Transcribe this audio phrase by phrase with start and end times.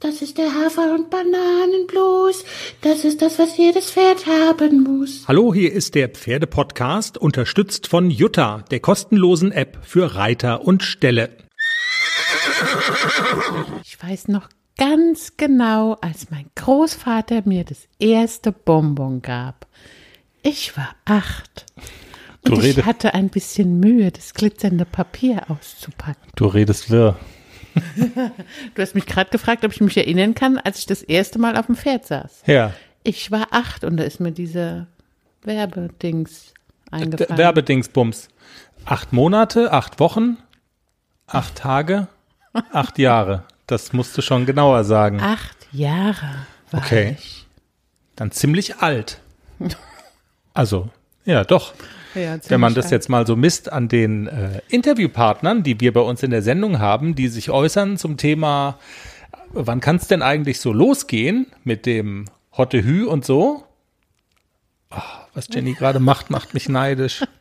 [0.00, 2.44] Das ist der Hafer- und Bananenblues.
[2.82, 5.24] Das ist das, was jedes Pferd haben muss.
[5.26, 11.30] Hallo, hier ist der Pferdepodcast, unterstützt von Jutta, der kostenlosen App für Reiter und Ställe.
[13.84, 19.66] Ich weiß noch ganz genau, als mein Großvater mir das erste Bonbon gab.
[20.42, 21.64] Ich war acht.
[22.44, 26.30] Du Und ich hatte ein bisschen Mühe, das glitzernde Papier auszupacken.
[26.36, 27.18] Du redest wirr.
[28.74, 31.56] Du hast mich gerade gefragt, ob ich mich erinnern kann, als ich das erste Mal
[31.56, 32.42] auf dem Pferd saß.
[32.46, 32.72] Ja.
[33.02, 34.86] Ich war acht und da ist mir diese
[35.42, 36.52] Werbedings
[36.90, 37.38] D eingefallen.
[37.38, 38.28] Werbedingsbums.
[38.84, 40.38] Acht Monate, acht Wochen,
[41.26, 42.06] acht Tage,
[42.72, 43.44] acht Jahre.
[43.66, 45.20] Das musst du schon genauer sagen.
[45.20, 47.16] Acht Jahre war Okay.
[47.18, 47.46] ich.
[48.14, 49.20] Dann ziemlich alt.
[50.54, 50.88] Also,
[51.24, 51.74] ja, doch.
[52.16, 56.00] Ja, Wenn man das jetzt mal so misst an den äh, Interviewpartnern, die wir bei
[56.00, 58.78] uns in der Sendung haben, die sich äußern zum Thema,
[59.52, 62.24] wann kann es denn eigentlich so losgehen mit dem
[62.56, 63.64] Hotte Hü und so?
[64.90, 65.02] Ah,
[65.34, 67.24] was Jenny gerade macht, macht mich neidisch.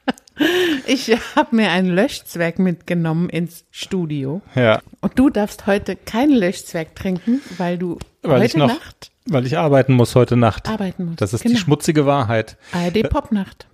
[0.88, 4.42] Ich habe mir einen Löschzwerg mitgenommen ins Studio.
[4.54, 9.46] Ja, Und du darfst heute keinen Löschzwerg trinken, weil du weil heute noch, Nacht weil
[9.46, 10.70] ich arbeiten muss heute Nacht.
[10.70, 11.22] arbeiten musst.
[11.22, 11.56] Das ist genau.
[11.56, 12.58] die schmutzige Wahrheit.
[12.72, 13.68] ARD Popnacht.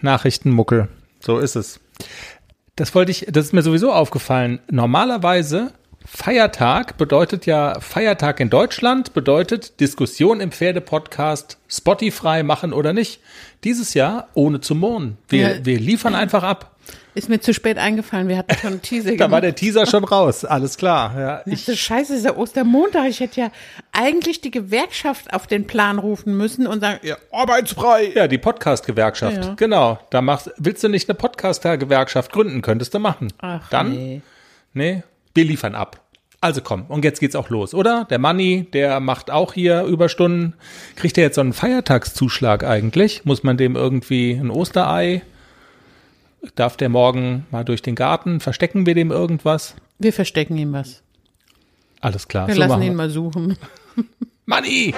[0.00, 0.88] Nachrichtenmuckel.
[1.20, 1.80] So ist es.
[2.76, 4.60] Das wollte ich, das ist mir sowieso aufgefallen.
[4.70, 5.72] Normalerweise
[6.06, 13.20] Feiertag bedeutet ja Feiertag in Deutschland bedeutet Diskussion im Pferdepodcast Spotify machen oder nicht.
[13.64, 15.18] Dieses Jahr ohne zu murren.
[15.28, 15.64] Wir, Ja.
[15.66, 16.74] wir liefern einfach ab.
[17.14, 19.42] Ist mir zu spät eingefallen, wir hatten schon einen Teaser Da war gemacht.
[19.42, 20.44] der Teaser schon raus.
[20.44, 21.18] Alles klar.
[21.18, 23.08] Ja, Ich Scheiße, ist ja Ostermontag.
[23.08, 23.50] Ich hätte ja
[23.92, 28.12] eigentlich die Gewerkschaft auf den Plan rufen müssen und sagen, ja, arbeitsfrei.
[28.14, 29.44] ja die Podcast-Gewerkschaft.
[29.44, 29.54] Ja.
[29.54, 29.98] Genau.
[30.10, 32.62] Da machst, willst du nicht eine Podcast-Gewerkschaft gründen?
[32.62, 33.32] Könntest du machen.
[33.40, 34.22] Ach, Dann nee.
[34.72, 35.02] Nee,
[35.34, 36.00] wir liefern ab.
[36.42, 38.06] Also komm, und jetzt geht's auch los, oder?
[38.08, 40.54] Der Manni, der macht auch hier Überstunden.
[40.96, 43.24] Kriegt er jetzt so einen Feiertagszuschlag eigentlich?
[43.26, 45.20] Muss man dem irgendwie ein Osterei?
[46.54, 48.40] Darf der morgen mal durch den Garten?
[48.40, 49.76] Verstecken wir dem irgendwas?
[49.98, 51.02] Wir verstecken ihm was.
[52.00, 52.48] Alles klar.
[52.48, 52.96] Wir so lassen ihn wir.
[52.96, 53.56] mal suchen.
[54.46, 54.94] Manni!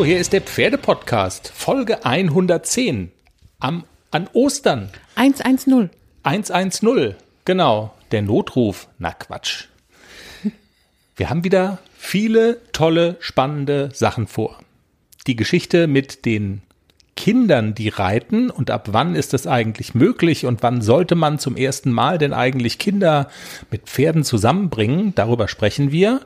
[0.00, 3.12] Hallo, hier ist der Pferdepodcast, Folge 110.
[3.58, 4.88] Am, an Ostern.
[5.16, 5.90] 110.
[6.22, 8.88] 110, genau, der Notruf.
[8.98, 9.66] Na Quatsch.
[11.16, 14.58] Wir haben wieder viele tolle, spannende Sachen vor.
[15.26, 16.62] Die Geschichte mit den
[17.20, 21.54] Kindern, die reiten und ab wann ist das eigentlich möglich und wann sollte man zum
[21.54, 23.28] ersten Mal denn eigentlich Kinder
[23.70, 26.22] mit Pferden zusammenbringen, darüber sprechen wir.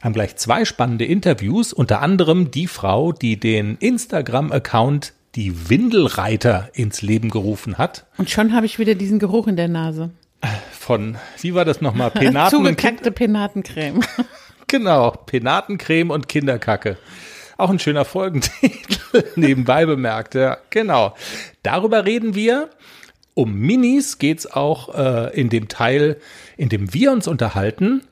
[0.00, 7.02] Haben gleich zwei spannende Interviews, unter anderem die Frau, die den Instagram-Account die Windelreiter ins
[7.02, 10.12] Leben gerufen hat Und schon habe ich wieder diesen Geruch in der Nase.
[10.72, 12.10] von, wie war das nochmal?
[12.10, 14.00] Penaten Zugekackte Penatencreme.
[14.70, 16.98] Genau, Penatencreme und Kinderkacke.
[17.58, 21.14] Auch ein schöner Folgentitel, nebenbei bemerkt, ja, genau.
[21.64, 22.70] Darüber reden wir.
[23.34, 26.18] Um Minis geht's auch äh, in dem Teil,
[26.56, 28.04] in dem wir uns unterhalten.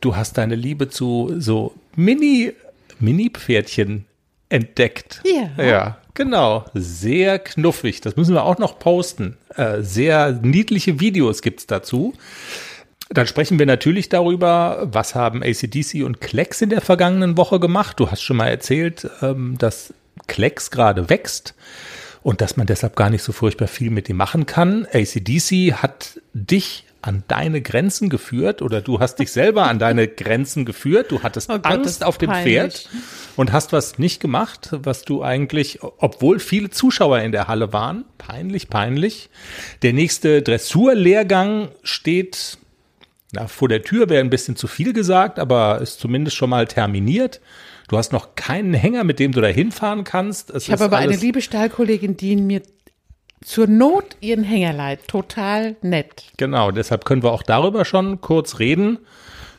[0.00, 2.54] Du hast deine Liebe zu so Mini,
[3.00, 4.06] Mini-Pferdchen
[4.48, 5.22] entdeckt.
[5.24, 5.62] Ja.
[5.62, 6.64] Ja, genau.
[6.72, 8.00] Sehr knuffig.
[8.00, 9.36] Das müssen wir auch noch posten.
[9.56, 12.14] Äh, sehr niedliche Videos gibt's dazu.
[13.10, 18.00] Dann sprechen wir natürlich darüber, was haben ACDC und Klecks in der vergangenen Woche gemacht.
[18.00, 19.92] Du hast schon mal erzählt, ähm, dass
[20.26, 21.54] Klecks gerade wächst
[22.22, 24.86] und dass man deshalb gar nicht so furchtbar viel mit ihm machen kann.
[24.92, 30.64] ACDC hat dich an deine Grenzen geführt oder du hast dich selber an deine Grenzen
[30.64, 31.12] geführt.
[31.12, 32.54] Du hattest Oh Gott, Angst auf dem peinlich.
[32.54, 32.88] Pferd
[33.36, 38.06] und hast was nicht gemacht, was du eigentlich, obwohl viele Zuschauer in der Halle waren,
[38.16, 39.28] peinlich, peinlich.
[39.82, 42.56] Der nächste Dressurlehrgang steht
[43.34, 46.66] na, vor der Tür wäre ein bisschen zu viel gesagt, aber ist zumindest schon mal
[46.66, 47.40] terminiert.
[47.88, 50.50] Du hast noch keinen Hänger, mit dem du da hinfahren kannst.
[50.50, 52.62] Es Ich habe aber eine liebe Stallkollegin, die mir
[53.44, 55.06] zur Not ihren Hänger leiht.
[55.06, 56.24] Total nett.
[56.38, 58.98] Genau, deshalb können wir auch darüber schon kurz reden.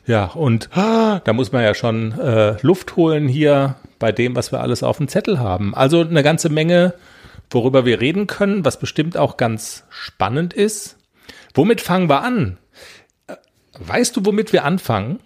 [0.08, 4.52] Ja, und ah, da muss man ja schon äh, Luft holen hier bei dem, was
[4.52, 5.74] wir alles auf dem Zettel haben.
[5.76, 6.94] Also eine ganze Menge,
[7.50, 10.98] worüber wir reden können, was bestimmt auch ganz spannend ist.
[11.54, 12.58] Womit fangen wir an?
[13.80, 15.20] Weißt du, womit wir anfangen?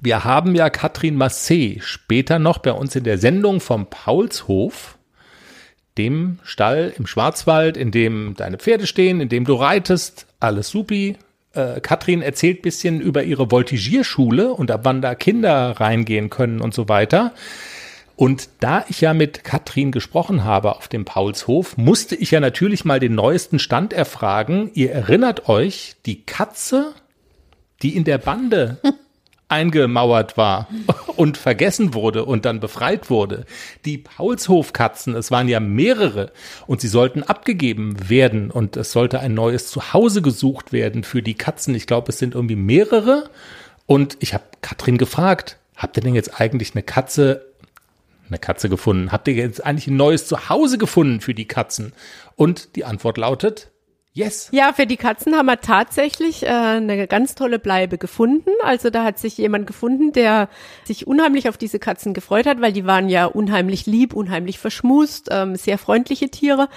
[0.00, 4.96] Wir haben ja Katrin Massé später noch bei uns in der Sendung vom Paulshof.
[5.98, 11.16] dem Stall im Schwarzwald, in dem deine Pferde stehen, in dem du reitest, alles supi.
[11.52, 16.72] Äh, Katrin erzählt bisschen über ihre Voltigierschule und ab wann da Kinder reingehen können und
[16.72, 17.34] so weiter.
[18.16, 22.84] Und da ich ja mit Katrin gesprochen habe auf dem Paulshof, musste ich ja natürlich
[22.84, 24.70] mal den neuesten Stand erfragen.
[24.74, 26.94] Ihr erinnert euch, die Katze,
[27.82, 28.78] die in der Bande
[29.48, 30.68] eingemauert war
[31.16, 33.46] und vergessen wurde und dann befreit wurde.
[33.84, 36.32] Die Paulshofkatzen, es waren ja mehrere
[36.66, 41.34] und sie sollten abgegeben werden und es sollte ein neues Zuhause gesucht werden für die
[41.34, 41.74] Katzen.
[41.74, 43.28] Ich glaube, es sind irgendwie mehrere
[43.86, 47.50] und ich habe Katrin gefragt, habt ihr denn jetzt eigentlich eine Katze
[48.28, 49.10] eine Katze gefunden?
[49.10, 51.92] Habt ihr jetzt eigentlich ein neues Zuhause gefunden für die Katzen?
[52.36, 53.72] Und die Antwort lautet
[54.12, 54.48] Yes.
[54.50, 58.50] Ja, für die Katzen haben wir tatsächlich äh, eine ganz tolle Bleibe gefunden.
[58.64, 60.48] Also da hat sich jemand gefunden, der
[60.84, 65.28] sich unheimlich auf diese Katzen gefreut hat, weil die waren ja unheimlich lieb, unheimlich verschmust,
[65.30, 66.68] ähm, sehr freundliche Tiere.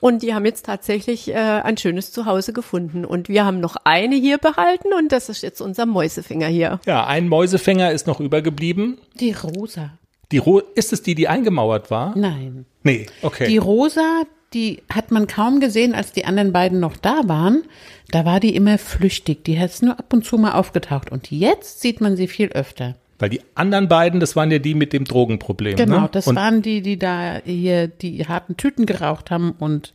[0.00, 3.04] Und die haben jetzt tatsächlich äh, ein schönes Zuhause gefunden.
[3.04, 6.80] Und wir haben noch eine hier behalten und das ist jetzt unser Mäusefänger hier.
[6.86, 8.98] Ja, ein Mäusefänger ist noch übergeblieben.
[9.14, 9.92] Die Rosa.
[10.32, 12.16] Die Ro ist es die, die eingemauert war?
[12.16, 12.66] Nein.
[12.82, 13.46] Nee, okay.
[13.46, 14.22] Die Rosa,
[14.52, 17.62] die hat man kaum gesehen, als die anderen beiden noch da waren.
[18.10, 19.44] Da war die immer flüchtig.
[19.44, 21.12] Die ist nur ab und zu mal aufgetaucht.
[21.12, 22.96] Und jetzt sieht man sie viel öfter.
[23.20, 25.76] Weil die anderen beiden, das waren ja die mit dem Drogenproblem.
[25.76, 26.08] Genau, ne?
[26.10, 29.92] das und waren die, die da hier die harten Tüten geraucht haben und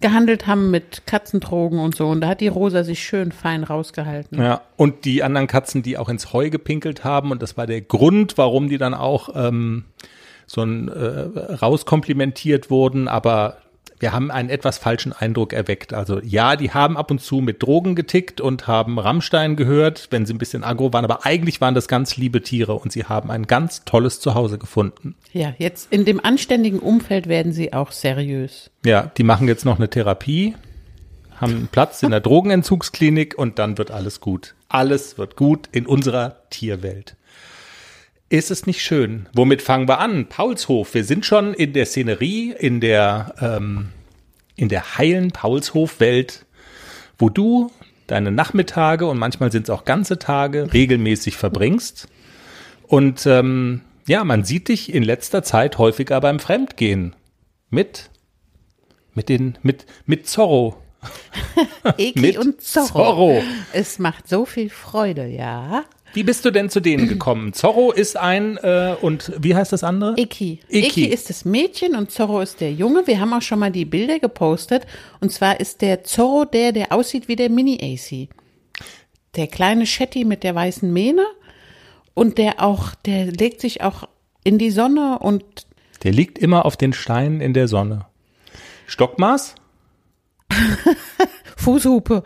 [0.00, 2.06] gehandelt haben mit Katzendrogen und so.
[2.06, 4.40] Und da hat die Rosa sich schön fein rausgehalten.
[4.40, 7.32] Ja, und die anderen Katzen, die auch ins Heu gepinkelt haben.
[7.32, 9.84] Und das war der Grund, warum die dann auch ähm,
[10.46, 13.08] so ein, äh, rauskomplimentiert wurden.
[13.08, 13.56] Aber
[14.00, 15.92] wir haben einen etwas falschen Eindruck erweckt.
[15.92, 20.26] Also ja, die haben ab und zu mit Drogen getickt und haben Rammstein gehört, wenn
[20.26, 21.04] sie ein bisschen aggro waren.
[21.04, 25.14] Aber eigentlich waren das ganz liebe Tiere und sie haben ein ganz tolles Zuhause gefunden.
[25.32, 28.70] Ja, jetzt in dem anständigen Umfeld werden sie auch seriös.
[28.84, 30.54] Ja, die machen jetzt noch eine Therapie,
[31.36, 34.54] haben einen Platz in der Drogenentzugsklinik und dann wird alles gut.
[34.68, 37.16] Alles wird gut in unserer Tierwelt.
[38.30, 39.26] Ist es nicht schön?
[39.32, 40.26] Womit fangen wir an?
[40.26, 40.92] Paulshof.
[40.92, 43.88] Wir sind schon in der Szenerie, in der, ähm,
[44.54, 46.44] in der heilen Paulshof-Welt,
[47.18, 47.70] wo du
[48.06, 52.08] deine Nachmittage und manchmal sind es auch ganze Tage regelmäßig verbringst.
[52.86, 57.16] Und ähm, ja, man sieht dich in letzter Zeit häufiger beim Fremdgehen.
[57.70, 58.10] Mit,
[59.14, 60.82] mit den, mit, mit Zorro.
[61.96, 62.86] Eki Mit und Zorro.
[62.86, 63.42] Zorro.
[63.72, 65.84] Es macht so viel Freude, ja.
[66.14, 67.52] Wie bist du denn zu denen gekommen?
[67.52, 70.14] Zorro ist ein, äh, und wie heißt das andere?
[70.16, 70.60] Eki.
[70.68, 70.86] Eki.
[70.86, 73.06] Eki ist das Mädchen und Zorro ist der Junge.
[73.06, 74.86] Wir haben auch schon mal die Bilder gepostet.
[75.20, 78.28] Und zwar ist der Zorro der, der aussieht wie der Mini-AC.
[79.36, 81.26] Der kleine Shetty mit der weißen Mähne.
[82.14, 84.08] Und der auch, der legt sich auch
[84.42, 85.44] in die Sonne und
[86.02, 88.06] Der liegt immer auf den Steinen in der Sonne.
[88.86, 89.54] Stockmaß?
[91.56, 92.22] Fußhupe.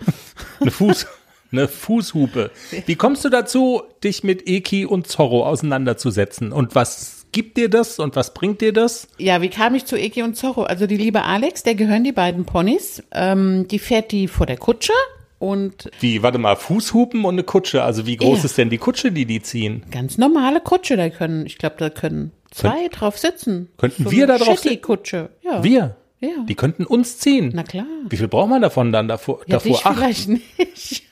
[0.61, 1.06] Eine Fuß,
[1.52, 2.50] eine Fußhupe.
[2.87, 6.52] Wie kommst du dazu, dich mit Eki und Zorro auseinanderzusetzen?
[6.52, 9.08] Und was gibt dir das und was bringt dir das?
[9.19, 10.64] Ja, wie kam ich zu Eki und Zorro?
[10.64, 13.02] Also die liebe Alex, der gehören die beiden Ponys.
[13.12, 14.93] Ähm, die fährt die vor der Kutsche
[15.38, 17.82] und Wie, warte mal, Fußhupen und eine Kutsche.
[17.82, 18.44] Also wie groß Ja.
[18.44, 19.82] ist denn die Kutsche, die die ziehen?
[19.90, 23.69] ganz normale Kutsche, da können, ich glaube, da können zwei drauf sitzen.
[23.78, 24.81] Könnten wir da drauf sitzen?
[24.82, 25.64] Kutsche, ja.
[25.64, 25.96] Wir?
[26.20, 26.28] Ja.
[26.48, 27.50] Die könnten uns ziehen.
[27.52, 27.87] Na klar.
[28.08, 29.40] Wie viel braucht man davon dann davor?
[29.48, 31.02] Ja, davor acht, vielleicht nicht.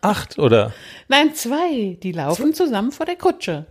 [0.00, 0.72] Acht oder?
[1.08, 1.96] Nein, zwei.
[2.02, 3.66] Die laufen zusammen vor der Kutsche.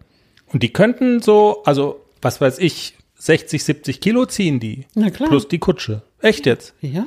[0.47, 4.85] Und die könnten so, also was weiß ich, 60, 70 Kilo ziehen die.
[4.93, 5.29] Na klar.
[5.29, 6.01] Plus die Kutsche.
[6.21, 6.73] Echt jetzt?
[6.81, 7.05] Ja.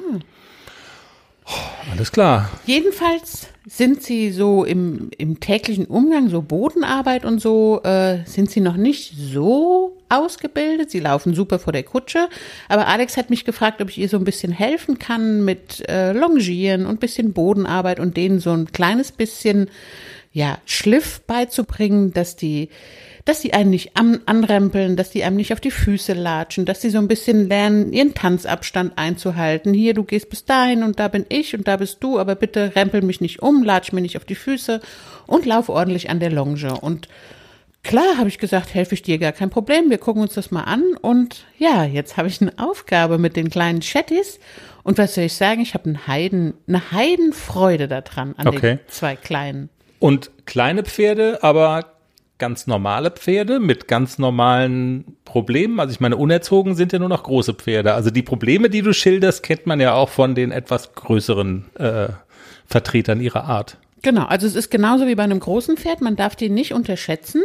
[1.91, 2.51] Alles klar.
[2.67, 8.61] Jedenfalls sind sie so im, im täglichen Umgang, so Bodenarbeit und so, äh, sind sie
[8.61, 10.91] noch nicht so ausgebildet.
[10.91, 12.29] Sie laufen super vor der Kutsche.
[12.69, 16.13] Aber Alex hat mich gefragt, ob ich ihr so ein bisschen helfen kann mit äh,
[16.13, 19.71] Longieren und bisschen Bodenarbeit und denen so ein kleines bisschen,
[20.33, 22.69] ja, Schliff beizubringen, dass die
[23.29, 26.81] dass die einen nicht an, anrempeln, dass die einem nicht auf die Füße latschen, dass
[26.81, 29.75] die so ein bisschen lernen, ihren Tanzabstand einzuhalten.
[29.75, 32.75] Hier, du gehst bis dahin und da bin ich und da bist du, aber bitte
[32.75, 34.81] rempel mich nicht um, latsch mir nicht auf die Füße
[35.27, 36.81] und lauf ordentlich an der Longe.
[36.81, 37.09] Und
[37.83, 40.65] klar, habe ich gesagt, helfe ich dir, gar kein Problem, wir gucken uns das mal
[40.65, 40.83] an.
[41.01, 44.39] Und ja, jetzt habe ich eine Aufgabe mit den kleinen Chattis.
[44.83, 48.77] Und was soll ich sagen, ich habe einen Heiden, eine Heidenfreude daran, an Okay.
[48.77, 49.69] den zwei Kleinen.
[49.99, 51.93] Und kleine Pferde, aber
[52.39, 55.81] ganz normale Pferde mit ganz normalen Problemen.
[55.81, 57.95] Also ich meine, unerzogen sind ja nur noch große Pferde.
[57.95, 62.09] Also die Probleme, die du schilderst, kennt man ja auch von den etwas größeren äh,
[62.67, 63.77] Vertretern ihrer Art.
[64.03, 67.43] Genau, also es ist genauso wie bei einem großen Pferd, man darf die nicht unterschätzen.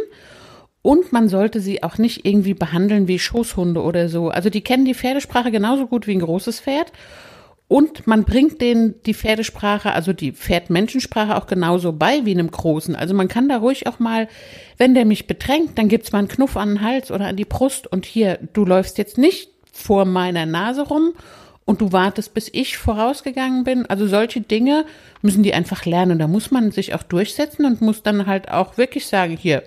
[0.82, 4.28] Und man sollte sie auch nicht irgendwie behandeln wie Schoßhunde oder so.
[4.28, 6.92] Also die kennen die Pferdesprache genauso gut wie ein großes Pferd.
[7.68, 12.94] Und man bringt denen die Pferdesprache, also die Pferdmenschensprache auch genauso bei wie einem Großen.
[12.94, 14.28] Also man kann da ruhig auch mal,
[14.76, 17.46] wenn der mich bedrängt, dann gibt's mal einen Knuff an den Hals oder an die
[17.46, 21.14] Brust und hier, du läufst jetzt nicht vor meiner Nase rum
[21.64, 23.86] und du wartest, bis ich vorausgegangen bin.
[23.86, 24.84] Also solche Dinge
[25.22, 26.18] müssen die einfach lernen.
[26.18, 29.62] Da muss man sich auch durchsetzen und muss dann halt auch wirklich sagen, hier,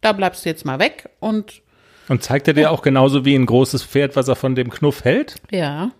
[0.00, 1.62] da bleibst du jetzt mal weg und
[2.08, 5.04] Und zeigt er dir auch genauso wie ein großes Pferd, was er von dem Knuff
[5.04, 5.36] hält?
[5.50, 5.90] ja.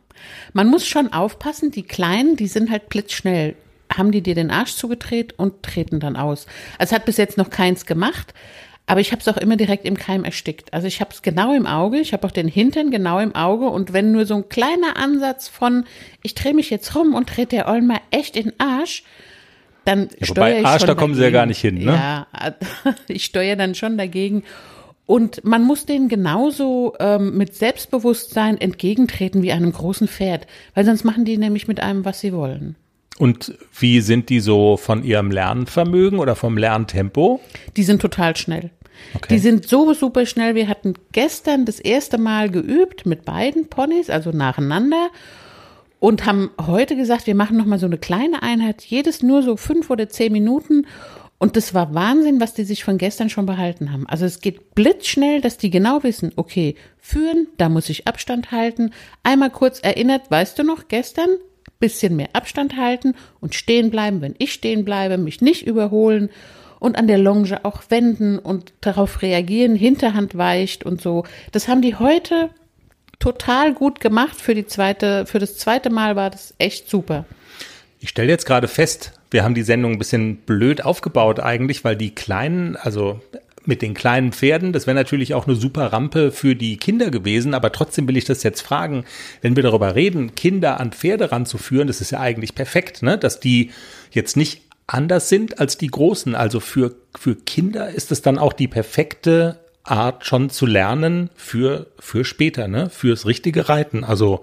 [0.53, 3.55] Man muss schon aufpassen, die Kleinen, die sind halt blitzschnell.
[3.97, 6.47] Haben die dir den Arsch zugedreht und treten dann aus.
[6.77, 8.35] Also es hat bis jetzt noch keins gemacht,
[8.89, 10.73] aber ich habe es auch immer direkt im Keim erstickt.
[10.73, 13.69] Also ich habe es genau im Auge, ich habe auch den Hintern genau im Auge
[13.69, 15.85] und wenn nur so ein kleiner Ansatz von,
[16.23, 19.05] ich drehe mich jetzt rum und trete der Olmer echt in den Arsch,
[19.85, 21.35] dann Ja, steuere ich Arsch, schon da kommen sie ja dagegen.
[21.39, 21.93] gar nicht hin, ne?
[21.93, 22.27] Ja,
[23.09, 24.43] ich steuere dann schon dagegen.
[25.05, 31.05] Und man muss denen genauso ähm, mit Selbstbewusstsein entgegentreten wie einem großen Pferd, weil sonst
[31.05, 32.77] machen die nämlich mit einem, was sie wollen.
[33.19, 37.41] Und wie sind die so von ihrem Lernvermögen oder vom Lerntempo?
[37.77, 38.71] Die sind total schnell.
[39.15, 39.35] Okay.
[39.35, 40.55] Die sind so super schnell.
[40.55, 45.11] Wir hatten gestern das erste Mal geübt mit beiden Ponys, also nacheinander.
[46.01, 49.57] Und haben heute gesagt, wir machen noch mal so eine kleine Einheit, jedes nur so
[49.57, 50.87] fünf oder zehn Minuten.
[51.39, 54.07] Und das war Wahnsinn, was die sich von gestern schon behalten haben.
[54.09, 58.93] Also es geht blitzschnell, dass die genau wissen, okay, führen, da muss ich Abstand halten.
[59.23, 61.31] Einmal kurz erinnert, weißt du noch, gestern
[61.79, 66.31] bisschen mehr Abstand halten und stehen bleiben, wenn ich stehen bleibe, mich nicht überholen
[66.81, 71.25] und an der Longe auch wenden und darauf reagieren, Hinterhand weicht und so.
[71.53, 72.51] Das haben die heute
[73.19, 74.41] total gut gemacht.
[74.41, 77.25] Für die zweite, für das zweite Mal war das echt super.
[78.01, 81.97] Ich stelle jetzt gerade fest, wir haben die Sendung ein bisschen blöd aufgebaut eigentlich, weil
[81.97, 83.21] die kleinen, also
[83.69, 87.53] mit den kleinen Pferden, das wäre natürlich auch eine super Rampe für die Kinder gewesen,
[87.53, 89.05] aber trotzdem will ich das jetzt fragen,
[89.43, 93.19] wenn wir darüber reden, Kinder an Pferde ranzuführen, das ist ja eigentlich perfekt, ne?
[93.19, 93.73] dass die
[94.11, 96.35] jetzt nicht anders sind als die Großen.
[96.35, 101.87] Also für, für Kinder ist es dann auch die perfekte Art schon zu lernen für,
[102.01, 102.91] für später, ne?
[102.91, 104.03] fürs richtige Reiten.
[104.03, 104.43] Also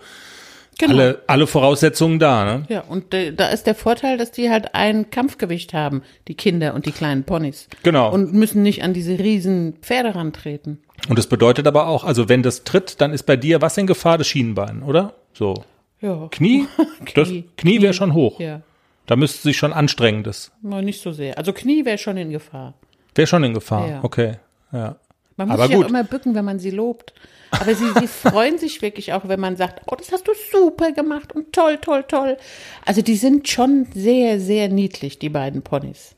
[0.81, 2.45] alle, alle Voraussetzungen da.
[2.45, 2.65] Ne?
[2.69, 6.73] Ja, und äh, da ist der Vorteil, dass die halt ein Kampfgewicht haben, die Kinder
[6.73, 7.67] und die kleinen Ponys.
[7.83, 8.11] Genau.
[8.11, 10.79] Und müssen nicht an diese riesen Pferde rantreten.
[11.09, 13.87] Und das bedeutet aber auch, also wenn das tritt, dann ist bei dir was in
[13.87, 14.17] Gefahr?
[14.17, 15.13] Das Schienbein, oder?
[15.33, 15.63] So.
[16.01, 16.27] Ja.
[16.31, 16.67] Knie?
[17.13, 17.45] Das Knie.
[17.57, 18.39] Knie wäre schon hoch.
[18.39, 18.61] Ja,
[19.05, 20.51] Da müsste sich schon anstrengen, das.
[20.61, 21.37] nur nicht so sehr.
[21.37, 22.73] Also Knie wäre schon in Gefahr.
[23.13, 23.87] Wäre schon in Gefahr.
[23.87, 24.03] Ja.
[24.03, 24.37] Okay.
[24.71, 24.95] Ja.
[25.37, 25.83] Man muss Aber sich gut.
[25.83, 27.13] ja immer bücken, wenn man sie lobt.
[27.51, 30.91] Aber sie, sie freuen sich wirklich auch, wenn man sagt, oh, das hast du super
[30.91, 32.37] gemacht und toll, toll, toll.
[32.85, 36.15] Also die sind schon sehr, sehr niedlich, die beiden Ponys.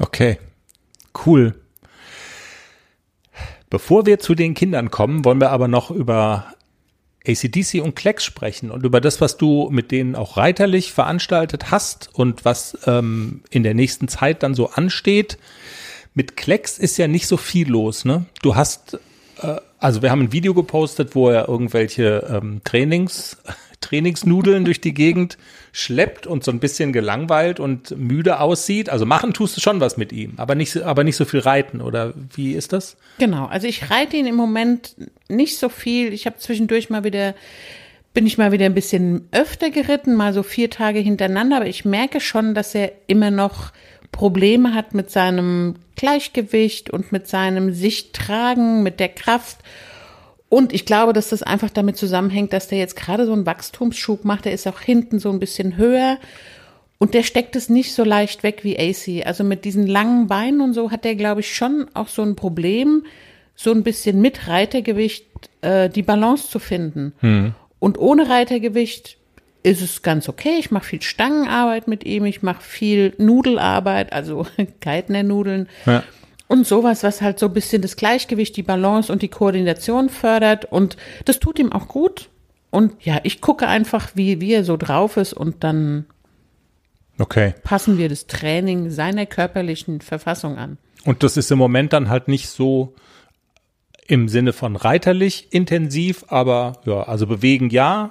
[0.00, 0.38] Okay.
[1.26, 1.60] Cool.
[3.68, 6.54] Bevor wir zu den Kindern kommen, wollen wir aber noch über
[7.26, 12.08] ACDC und Klecks sprechen und über das, was du mit denen auch reiterlich veranstaltet hast
[12.12, 15.38] und was ähm, in der nächsten Zeit dann so ansteht.
[16.14, 18.24] Mit Klecks ist ja nicht so viel los, ne?
[18.42, 18.98] Du hast,
[19.42, 23.36] äh, also wir haben ein Video gepostet, wo er irgendwelche ähm, Trainings,
[23.80, 25.38] Trainingsnudeln durch die Gegend
[25.72, 28.90] schleppt und so ein bisschen gelangweilt und müde aussieht.
[28.90, 31.40] Also machen tust du schon was mit ihm, aber nicht, so- aber nicht so viel
[31.40, 32.96] reiten, oder wie ist das?
[33.18, 34.96] Genau, also ich reite ihn im Moment
[35.28, 36.12] nicht so viel.
[36.12, 37.34] Ich habe zwischendurch mal wieder,
[38.12, 41.84] bin ich mal wieder ein bisschen öfter geritten, mal so vier Tage hintereinander, aber ich
[41.84, 43.72] merke schon, dass er immer noch
[44.12, 49.58] Probleme hat mit seinem Gleichgewicht und mit seinem Sichttragen, mit der Kraft.
[50.50, 54.24] Und ich glaube, dass das einfach damit zusammenhängt, dass der jetzt gerade so einen Wachstumsschub
[54.24, 54.44] macht.
[54.44, 56.18] Der ist auch hinten so ein bisschen höher.
[56.98, 59.26] Und der steckt es nicht so leicht weg wie AC.
[59.26, 62.34] Also mit diesen langen Beinen und so hat der, glaube ich, schon auch so ein
[62.34, 63.04] Problem,
[63.54, 65.24] so ein bisschen mit Reitergewicht
[65.62, 67.14] äh, die Balance zu finden.
[67.78, 69.18] Und ohne Reitergewicht
[69.62, 70.56] ist es ganz okay.
[70.58, 74.46] Ich mache viel Stangenarbeit mit ihm, ich mache viel Nudelarbeit, also
[74.80, 75.68] Geithner-Nudeln.
[75.86, 76.02] Ja.
[76.50, 80.64] Und sowas, was halt so ein bisschen das Gleichgewicht, die Balance und die Koordination fördert.
[80.64, 82.28] Und das tut ihm auch gut.
[82.70, 86.06] Und ja, ich gucke einfach, wie, wie er so drauf ist und dann
[87.20, 87.54] Okay.
[87.62, 90.78] passen wir das Training seiner körperlichen Verfassung an.
[91.04, 92.94] Und das ist im Moment dann halt nicht so
[94.08, 98.10] im Sinne von reiterlich intensiv, aber ja, also bewegen ja,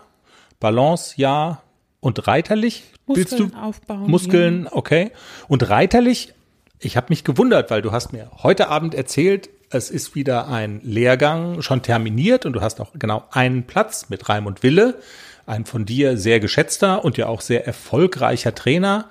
[0.62, 1.62] Balance ja
[2.00, 5.12] und reiterlich willst Muskeln du aufbauen, Muskeln, okay.
[5.50, 6.34] Und reiterlich,
[6.80, 10.82] ich habe mich gewundert, weil du hast mir heute Abend erzählt, es ist wieder ein
[10.84, 14.96] Lehrgang schon terminiert und du hast auch genau einen Platz mit Reim und Wille,
[15.46, 19.10] ein von dir sehr geschätzter und ja auch sehr erfolgreicher Trainer.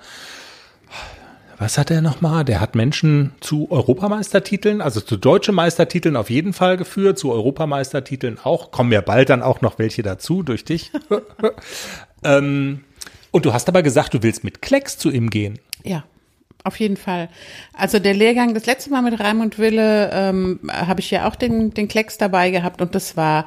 [1.57, 2.43] was hat er nochmal?
[2.43, 8.39] Der hat Menschen zu Europameistertiteln, also zu deutschen Meistertiteln auf jeden Fall geführt, zu Europameistertiteln
[8.43, 8.71] auch.
[8.71, 10.91] Kommen ja bald dann auch noch welche dazu durch dich.
[12.23, 12.83] ähm,
[13.31, 15.59] und du hast aber gesagt, du willst mit Klecks zu ihm gehen.
[15.83, 16.03] Ja.
[16.63, 17.29] Auf jeden Fall.
[17.73, 21.73] Also der Lehrgang, das letzte Mal mit Raimund Wille, ähm, habe ich ja auch den,
[21.73, 23.45] den Klecks dabei gehabt und das war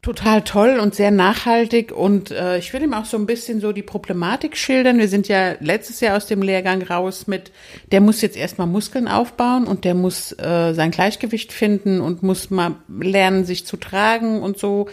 [0.00, 3.72] total toll und sehr nachhaltig und äh, ich will ihm auch so ein bisschen so
[3.72, 4.98] die Problematik schildern.
[4.98, 7.50] Wir sind ja letztes Jahr aus dem Lehrgang raus mit,
[7.90, 12.48] der muss jetzt erstmal Muskeln aufbauen und der muss äh, sein Gleichgewicht finden und muss
[12.48, 14.88] mal lernen, sich zu tragen und so.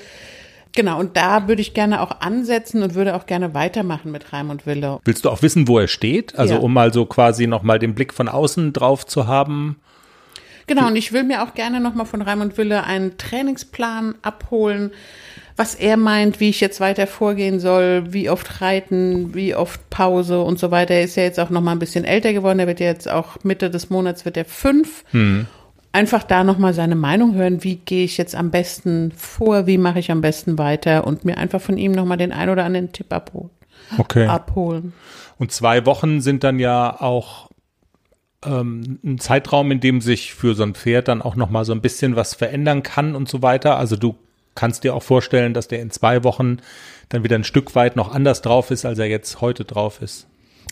[0.75, 4.65] Genau, und da würde ich gerne auch ansetzen und würde auch gerne weitermachen mit Raimund
[4.65, 4.99] Wille.
[5.05, 6.37] Willst du auch wissen, wo er steht?
[6.37, 6.59] Also Ja.
[6.59, 9.77] um mal so quasi nochmal den Blick von außen drauf zu haben.
[10.67, 14.91] Genau, und ich will mir auch gerne nochmal von Raimund Wille einen Trainingsplan abholen,
[15.55, 20.41] was er meint, wie ich jetzt weiter vorgehen soll, wie oft reiten, wie oft Pause
[20.41, 20.95] und so weiter.
[20.95, 23.43] Er ist ja jetzt auch nochmal ein bisschen älter geworden, er wird ja jetzt auch
[23.43, 25.03] Mitte des Monats wird er fünf.
[25.95, 29.99] Einfach da nochmal seine Meinung hören, wie gehe ich jetzt am besten vor, wie mache
[29.99, 33.13] ich am besten weiter und mir einfach von ihm nochmal den ein oder anderen Tipp
[33.13, 33.49] abholen.
[33.97, 34.27] Okay.
[34.27, 34.91] abholen.
[35.37, 37.49] Und zwei Wochen sind dann ja auch
[38.45, 41.79] ähm, ein Zeitraum, in dem sich für so ein Pferd dann auch nochmal so ein
[41.79, 43.77] bisschen was verändern kann und so weiter.
[43.77, 44.15] Also du
[44.53, 46.57] kannst dir auch vorstellen, dass der in zwei Wochen
[47.07, 50.27] dann wieder ein Stück weit noch anders drauf ist, als er jetzt heute drauf ist.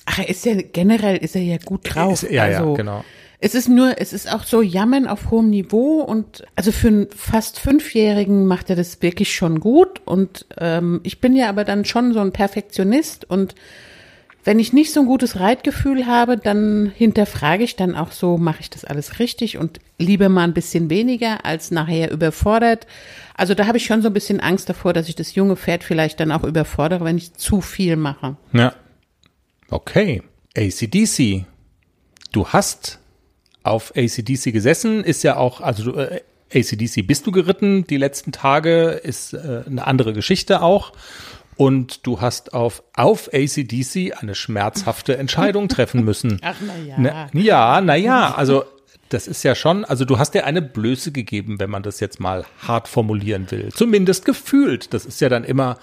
[0.06, 2.24] Ach, er ist ja generell ist er ja gut drauf.
[2.24, 3.06] Ist- ja, ja, also, genau.
[3.46, 7.08] Es ist nur, es ist auch so Jammern auf hohem Niveau und also für einen
[7.10, 11.84] fast Fünfjährigen macht er das wirklich schon gut und ähm, ich bin ja aber dann
[11.84, 13.54] schon so ein Perfektionist und
[14.46, 18.62] wenn ich nicht so ein gutes Reitgefühl habe, dann hinterfrage ich dann auch so, mache
[18.62, 22.88] ich das alles richtig und lieber mal ein bisschen weniger als nachher überfordert.
[23.36, 25.84] Also da habe ich schon so ein bisschen Angst davor, dass ich das junge Pferd
[25.84, 28.38] vielleicht dann auch überfordere, wenn ich zu viel mache.
[28.54, 28.74] Ja.
[29.70, 30.24] Okay.
[30.56, 31.44] ACDC.
[32.32, 33.00] Du hast
[33.64, 36.22] auf ACDC gesessen, ist ja auch, also äh,
[36.54, 40.94] ACDC bist du geritten, die letzten Tage ist äh, eine andere Geschichte auch.
[41.56, 46.40] Und du hast auf, auf ACDC eine schmerzhafte Entscheidung treffen müssen.
[46.42, 46.96] Ach, na ja.
[46.98, 48.64] Na, ja, naja, also
[49.10, 52.20] das ist ja schon, also du hast dir eine Blöße gegeben, wenn man das jetzt
[52.20, 53.72] mal hart formulieren will.
[53.72, 54.94] Zumindest gefühlt.
[54.94, 55.78] Das ist ja dann immer,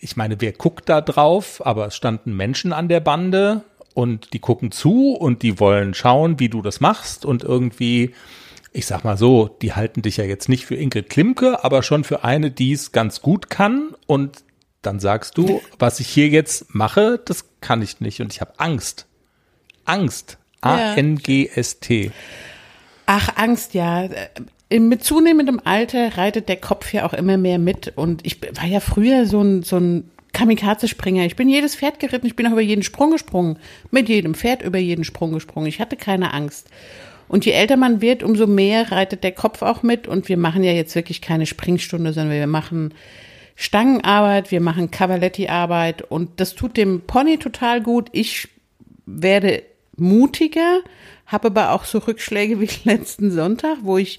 [0.00, 1.64] ich meine, wer guckt da drauf?
[1.64, 3.62] Aber es standen Menschen an der Bande
[3.96, 8.12] und die gucken zu und die wollen schauen, wie du das machst und irgendwie,
[8.74, 12.04] ich sag mal so, die halten dich ja jetzt nicht für Ingrid Klimke, aber schon
[12.04, 14.44] für eine, die es ganz gut kann und
[14.82, 18.52] dann sagst du, was ich hier jetzt mache, das kann ich nicht und ich habe
[18.58, 19.06] Angst.
[19.86, 20.36] Angst.
[20.60, 22.10] A-N-G-S-T.
[23.06, 24.10] Ach, Angst, ja.
[24.68, 27.92] Mit zunehmendem Alter reitet der Kopf ja auch immer mehr mit.
[27.96, 31.24] Und ich war ja früher so ein, so ein Kamikaze-Springer.
[31.24, 33.58] Ich bin jedes Pferd geritten, ich bin auch über jeden Sprung gesprungen.
[33.90, 35.66] Mit jedem Pferd über jeden Sprung gesprungen.
[35.66, 36.68] Ich hatte keine Angst.
[37.26, 40.06] Und je älter man wird, umso mehr reitet der Kopf auch mit.
[40.06, 42.92] Und wir machen ja jetzt wirklich keine Springstunde, sondern wir machen
[43.54, 46.02] Stangenarbeit, wir machen Cavaletti-Arbeit.
[46.02, 48.10] Und das tut dem Pony total gut.
[48.12, 48.48] Ich
[49.06, 49.62] werde
[49.96, 50.80] mutiger,
[51.24, 54.18] habe aber auch so Rückschläge wie letzten Sonntag, wo ich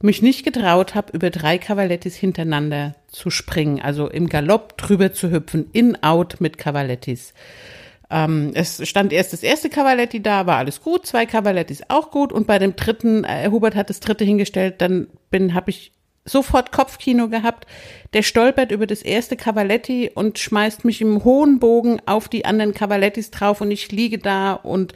[0.00, 5.30] mich nicht getraut habe, über drei Cavalettis hintereinander zu springen, also im Galopp drüber zu
[5.30, 7.32] hüpfen, in out mit Cavalettis.
[8.10, 12.32] Ähm, es stand erst das erste Cavaletti da, war alles gut, zwei Cavalettis auch gut
[12.32, 15.92] und bei dem dritten, äh, Hubert hat das dritte hingestellt, dann bin, habe ich
[16.26, 17.66] sofort Kopfkino gehabt.
[18.12, 22.74] Der stolpert über das erste Cavaletti und schmeißt mich im hohen Bogen auf die anderen
[22.74, 24.92] Cavalettis drauf und ich liege da und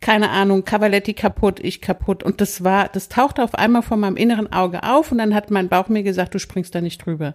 [0.00, 2.22] keine Ahnung, Cavaletti kaputt, ich kaputt.
[2.22, 5.50] Und das war, das tauchte auf einmal vor meinem inneren Auge auf und dann hat
[5.50, 7.34] mein Bauch mir gesagt, du springst da nicht drüber.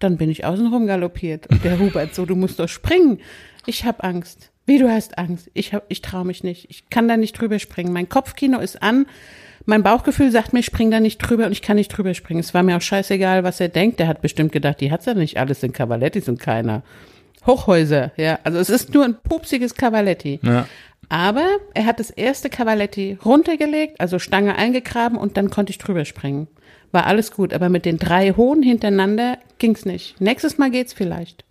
[0.00, 1.46] Dann bin ich außenrum galoppiert.
[1.46, 3.20] Und der Hubert so, du musst doch springen.
[3.66, 4.50] Ich hab Angst.
[4.66, 5.50] Wie du hast Angst?
[5.54, 6.70] Ich hab, ich trau mich nicht.
[6.70, 7.92] Ich kann da nicht drüber springen.
[7.92, 9.06] Mein Kopfkino ist an.
[9.64, 12.40] Mein Bauchgefühl sagt mir, spring da nicht drüber und ich kann nicht drüber springen.
[12.40, 14.00] Es war mir auch scheißegal, was er denkt.
[14.00, 16.82] Der hat bestimmt gedacht, die hat's ja nicht alles sind Cavalettis und keiner.
[17.46, 18.38] Hochhäuser, ja.
[18.44, 20.40] Also es ist nur ein pupsiges Cavaletti.
[20.42, 20.66] Ja.
[21.12, 26.06] Aber er hat das erste Cavaletti runtergelegt, also Stange eingegraben und dann konnte ich drüber
[26.06, 26.48] springen.
[26.90, 30.18] War alles gut, aber mit den drei hohen hintereinander ging's nicht.
[30.22, 31.44] Nächstes Mal geht's vielleicht.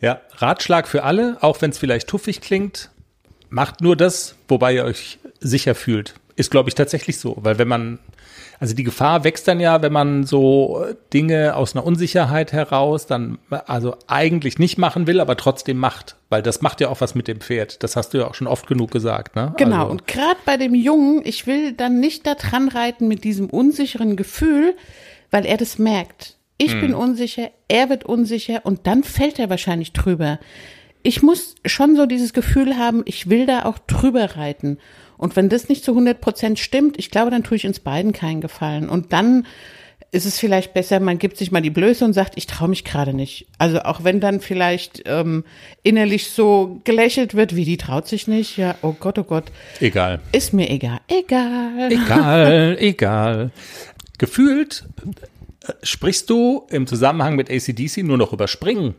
[0.00, 2.88] Ja, Ratschlag für alle, auch wenn es vielleicht tuffig klingt,
[3.50, 6.14] macht nur das, wobei ihr euch sicher fühlt.
[6.34, 7.98] Ist, glaube ich, tatsächlich so, weil wenn man,
[8.60, 13.38] also die Gefahr wächst dann ja, wenn man so Dinge aus einer Unsicherheit heraus dann
[13.66, 17.28] also eigentlich nicht machen will, aber trotzdem macht, weil das macht ja auch was mit
[17.28, 17.82] dem Pferd.
[17.82, 19.54] Das hast du ja auch schon oft genug gesagt, ne?
[19.56, 19.80] Genau.
[19.80, 23.50] Also, Und gerade bei dem Jungen, ich will dann nicht da dran reiten mit diesem
[23.50, 24.74] unsicheren Gefühl,
[25.30, 26.36] weil er das merkt.
[26.56, 30.38] Ich bin unsicher, er wird unsicher und dann fällt er wahrscheinlich drüber.
[31.02, 34.78] ich muss schon so dieses Gefühl haben, ich will da auch drüber reiten.
[35.16, 38.12] Und wenn das nicht zu 100 Prozent stimmt, ich glaube, dann tue ich uns beiden
[38.12, 38.88] keinen Gefallen.
[38.88, 39.46] Und dann
[40.14, 42.84] ist es vielleicht besser, man gibt sich mal die Blöße und sagt, ich traue mich
[42.84, 43.46] gerade nicht.
[43.58, 45.44] Also auch wenn dann vielleicht ähm,
[45.82, 49.46] innerlich so gelächelt wird, wie die traut sich nicht, ja, oh Gott, oh Gott.
[49.80, 50.20] Egal.
[50.30, 51.00] Ist mir egal.
[51.08, 51.90] Egal.
[51.90, 53.50] Egal, egal.
[54.18, 54.84] Gefühlt
[55.66, 58.94] äh, sprichst du im Zusammenhang mit ACDC nur noch über Springen.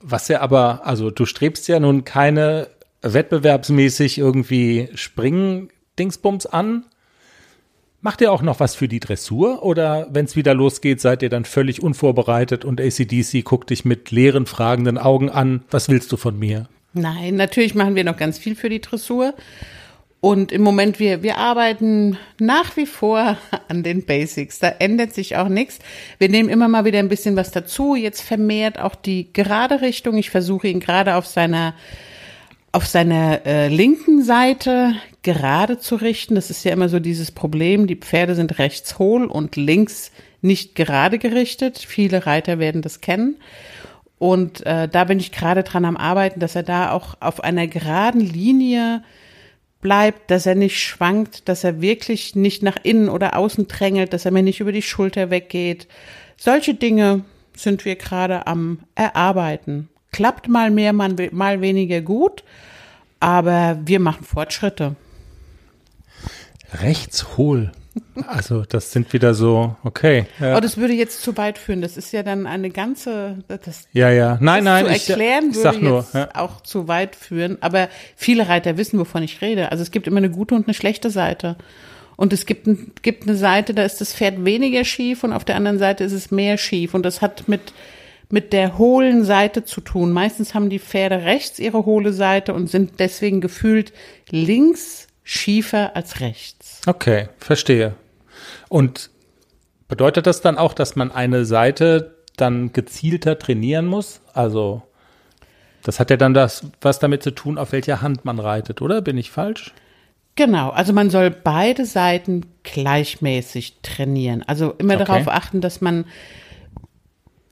[0.00, 2.68] Was ja aber, also du strebst ja nun keine
[3.04, 6.84] wettbewerbsmäßig irgendwie Springen-Dingsbums an,
[8.04, 11.30] Macht ihr auch noch was für die Dressur oder wenn es wieder losgeht, seid ihr
[11.30, 15.64] dann völlig unvorbereitet und ACDC guckt dich mit leeren, fragenden Augen an?
[15.70, 16.68] Was willst du von mir?
[16.92, 19.32] Nein, natürlich machen wir noch ganz viel für die Dressur.
[20.20, 23.38] Und im Moment, wir, wir arbeiten nach wie vor
[23.68, 24.58] an den Basics.
[24.58, 25.78] Da ändert sich auch nichts.
[26.18, 27.94] Wir nehmen immer mal wieder ein bisschen was dazu.
[27.94, 30.18] Jetzt vermehrt auch die gerade Richtung.
[30.18, 31.72] Ich versuche ihn gerade auf seiner
[32.74, 36.34] auf seiner äh, linken Seite gerade zu richten.
[36.34, 37.86] Das ist ja immer so dieses Problem.
[37.86, 40.10] Die Pferde sind rechts hohl und links
[40.42, 41.78] nicht gerade gerichtet.
[41.78, 43.36] Viele Reiter werden das kennen.
[44.18, 47.68] Und äh, da bin ich gerade dran am Arbeiten, dass er da auch auf einer
[47.68, 49.04] geraden Linie
[49.80, 54.24] bleibt, dass er nicht schwankt, dass er wirklich nicht nach innen oder außen drängelt, dass
[54.24, 55.86] er mir nicht über die Schulter weggeht.
[56.36, 57.24] Solche Dinge
[57.56, 62.44] sind wir gerade am Erarbeiten klappt mal mehr, mal, mal weniger gut,
[63.18, 64.94] aber wir machen Fortschritte.
[66.72, 67.72] Rechtshohl.
[68.28, 70.26] Also das sind wieder so, okay.
[70.38, 70.56] Ja.
[70.56, 71.82] Oh, das würde jetzt zu weit führen.
[71.82, 75.64] Das ist ja dann eine ganze, das, ja, ja, nein, nein, zu erklären ich, ich
[75.64, 76.28] würde nur, jetzt ja.
[76.34, 77.58] auch zu weit führen.
[77.60, 79.72] Aber viele Reiter wissen, wovon ich rede.
[79.72, 81.56] Also es gibt immer eine gute und eine schlechte Seite.
[82.14, 82.68] Und es gibt,
[83.02, 86.12] gibt eine Seite, da ist das Pferd weniger schief und auf der anderen Seite ist
[86.12, 86.94] es mehr schief.
[86.94, 87.72] Und das hat mit
[88.34, 90.10] mit der hohlen Seite zu tun.
[90.10, 93.92] Meistens haben die Pferde rechts ihre hohle Seite und sind deswegen gefühlt
[94.28, 96.80] links schiefer als rechts.
[96.84, 97.94] Okay, verstehe.
[98.68, 99.10] Und
[99.86, 104.20] bedeutet das dann auch, dass man eine Seite dann gezielter trainieren muss?
[104.32, 104.82] Also
[105.84, 109.00] das hat ja dann das was damit zu tun, auf welcher Hand man reitet, oder?
[109.00, 109.72] Bin ich falsch?
[110.34, 114.42] Genau, also man soll beide Seiten gleichmäßig trainieren.
[114.44, 115.04] Also immer okay.
[115.04, 116.06] darauf achten, dass man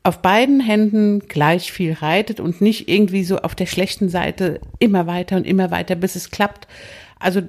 [0.03, 5.07] auf beiden Händen gleich viel reitet und nicht irgendwie so auf der schlechten Seite immer
[5.07, 6.67] weiter und immer weiter, bis es klappt.
[7.19, 7.43] Also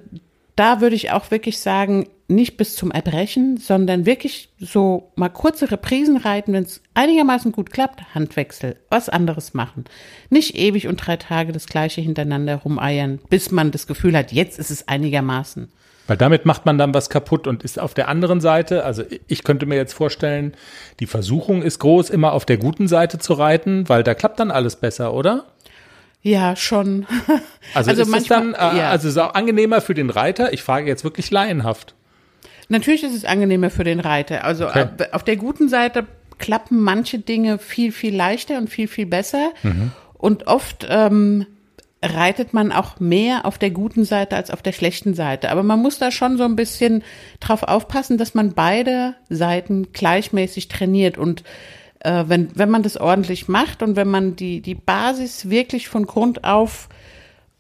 [0.56, 5.72] da würde ich auch wirklich sagen, nicht bis zum Erbrechen, sondern wirklich so mal kurze
[5.72, 9.86] Reprisen reiten, wenn es einigermaßen gut klappt, Handwechsel, was anderes machen.
[10.30, 14.60] Nicht ewig und drei Tage das gleiche hintereinander rumeiern, bis man das Gefühl hat, jetzt
[14.60, 15.72] ist es einigermaßen.
[16.08, 19.44] Weil damit macht man dann was kaputt und ist auf der anderen Seite, also ich
[19.44, 20.54] könnte mir jetzt vorstellen,
[21.00, 24.52] die Versuchung ist groß, immer auf der guten Seite zu reiten, weil da klappt dann
[24.52, 25.46] alles besser, oder?
[26.22, 27.06] Ja, schon.
[27.74, 28.90] Also, also ist manchmal, es dann, äh, ja.
[28.90, 30.54] also ist auch angenehmer für den Reiter?
[30.54, 31.96] Ich frage jetzt wirklich laienhaft.
[32.68, 34.44] Natürlich ist es angenehmer für den Reiter.
[34.44, 34.88] Also okay.
[35.12, 36.06] auf der guten Seite
[36.38, 39.52] klappen manche Dinge viel, viel leichter und viel, viel besser.
[39.64, 39.92] Mhm.
[40.14, 41.48] Und oft ähm,
[42.04, 45.50] reitet man auch mehr auf der guten Seite als auf der schlechten Seite.
[45.50, 47.04] Aber man muss da schon so ein bisschen
[47.40, 51.44] drauf aufpassen, dass man beide Seiten gleichmäßig trainiert und
[52.02, 56.06] äh, wenn, wenn man das ordentlich macht und wenn man die, die Basis wirklich von
[56.06, 56.90] Grund auf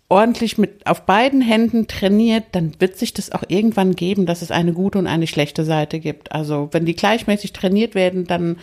[0.09, 4.51] ordentlich mit auf beiden Händen trainiert, dann wird sich das auch irgendwann geben, dass es
[4.51, 6.31] eine gute und eine schlechte Seite gibt.
[6.33, 8.57] Also wenn die gleichmäßig trainiert werden, dann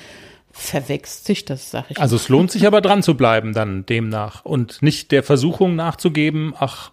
[0.52, 2.00] verwechselt sich das, sag ich.
[2.00, 6.54] Also es lohnt sich aber dran zu bleiben dann demnach und nicht der Versuchung nachzugeben,
[6.58, 6.90] ach,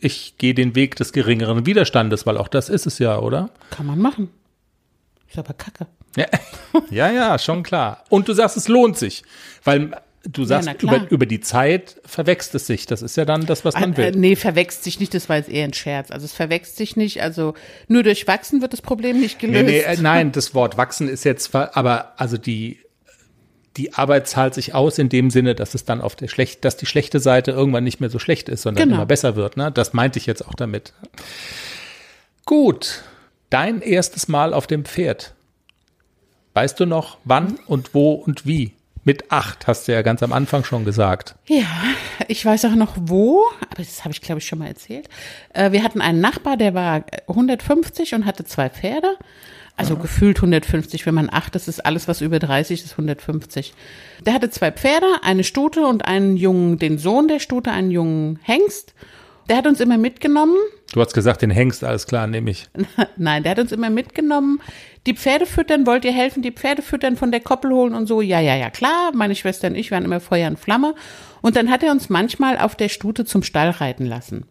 [0.00, 3.50] ich gehe den Weg des geringeren Widerstandes, weil auch das ist es ja, oder?
[3.70, 4.30] Kann man machen.
[5.28, 5.86] Ist aber kacke.
[6.16, 6.26] Ja,
[6.90, 8.04] ja, ja schon klar.
[8.08, 9.22] Und du sagst, es lohnt sich,
[9.64, 9.90] weil
[10.28, 12.86] Du sagst, ja, über, über die Zeit verwächst es sich.
[12.86, 14.04] Das ist ja dann das, was man äh, will.
[14.06, 16.10] Äh, nee, verwächst sich nicht, das war jetzt eher ein Scherz.
[16.10, 17.22] Also es verwächst sich nicht.
[17.22, 17.54] Also
[17.86, 19.66] nur durch Wachsen wird das Problem nicht gelöst.
[19.66, 22.78] Nee, nee, äh, nein, das Wort wachsen ist jetzt, aber also die,
[23.76, 26.76] die Arbeit zahlt sich aus in dem Sinne, dass es dann auf der schlecht, dass
[26.76, 28.96] die schlechte Seite irgendwann nicht mehr so schlecht ist, sondern genau.
[28.96, 29.56] immer besser wird.
[29.56, 29.70] Ne?
[29.70, 30.92] Das meinte ich jetzt auch damit.
[32.44, 33.02] Gut,
[33.50, 35.34] dein erstes Mal auf dem Pferd.
[36.54, 38.72] Weißt du noch, wann und wo und wie?
[39.06, 41.36] Mit acht, hast du ja ganz am Anfang schon gesagt.
[41.46, 41.68] Ja,
[42.26, 45.08] ich weiß auch noch wo, aber das habe ich, glaube ich, schon mal erzählt.
[45.54, 49.16] Äh, wir hatten einen Nachbar, der war 150 und hatte zwei Pferde.
[49.76, 50.00] Also ja.
[50.00, 53.74] gefühlt 150, wenn man acht, das ist alles, was über 30 ist, 150.
[54.26, 58.40] Der hatte zwei Pferde, eine Stute und einen jungen, den Sohn der Stute, einen jungen
[58.42, 58.92] Hengst.
[59.48, 60.56] Der hat uns immer mitgenommen.
[60.92, 62.66] Du hast gesagt, den Hengst, alles klar, nehme ich.
[63.16, 64.60] Nein, der hat uns immer mitgenommen.
[65.06, 68.20] Die Pferde füttern, wollt ihr helfen, die Pferde füttern, von der Koppel holen und so?
[68.20, 69.12] Ja, ja, ja, klar.
[69.14, 70.94] Meine Schwester und ich waren immer Feuer und Flamme.
[71.42, 74.46] Und dann hat er uns manchmal auf der Stute zum Stall reiten lassen.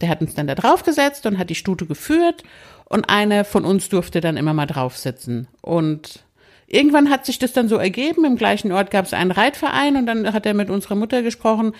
[0.00, 2.42] Der hat uns dann da draufgesetzt und hat die Stute geführt
[2.86, 5.46] und eine von uns durfte dann immer mal drauf sitzen.
[5.60, 6.24] Und
[6.66, 8.24] irgendwann hat sich das dann so ergeben.
[8.24, 11.72] Im gleichen Ort gab es einen Reitverein und dann hat er mit unserer Mutter gesprochen.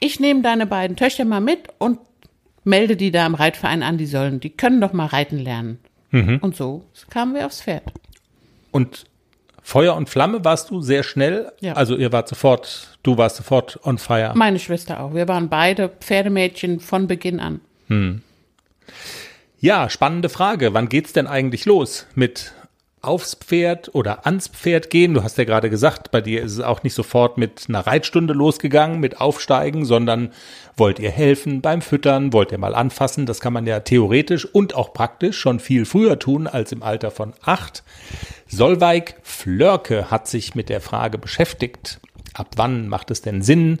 [0.00, 1.98] Ich nehme deine beiden Töchter mal mit und
[2.64, 5.78] melde die da im Reitverein an, die sollen, die können doch mal reiten lernen.
[6.10, 6.38] Mhm.
[6.40, 7.84] Und so kamen wir aufs Pferd.
[8.70, 9.04] Und
[9.62, 11.52] Feuer und Flamme warst du sehr schnell.
[11.60, 11.74] Ja.
[11.74, 14.32] Also ihr wart sofort, du warst sofort on fire.
[14.34, 15.14] Meine Schwester auch.
[15.14, 17.60] Wir waren beide Pferdemädchen von Beginn an.
[17.88, 18.22] Hm.
[19.60, 20.72] Ja, spannende Frage.
[20.74, 22.52] Wann geht's denn eigentlich los mit
[23.02, 25.14] aufs Pferd oder ans Pferd gehen.
[25.14, 28.34] Du hast ja gerade gesagt, bei dir ist es auch nicht sofort mit einer Reitstunde
[28.34, 30.32] losgegangen, mit Aufsteigen, sondern
[30.76, 33.24] wollt ihr helfen beim Füttern, wollt ihr mal anfassen.
[33.24, 37.10] Das kann man ja theoretisch und auch praktisch schon viel früher tun als im Alter
[37.10, 37.82] von acht.
[38.46, 42.00] Solveig Flörke hat sich mit der Frage beschäftigt,
[42.34, 43.80] ab wann macht es denn Sinn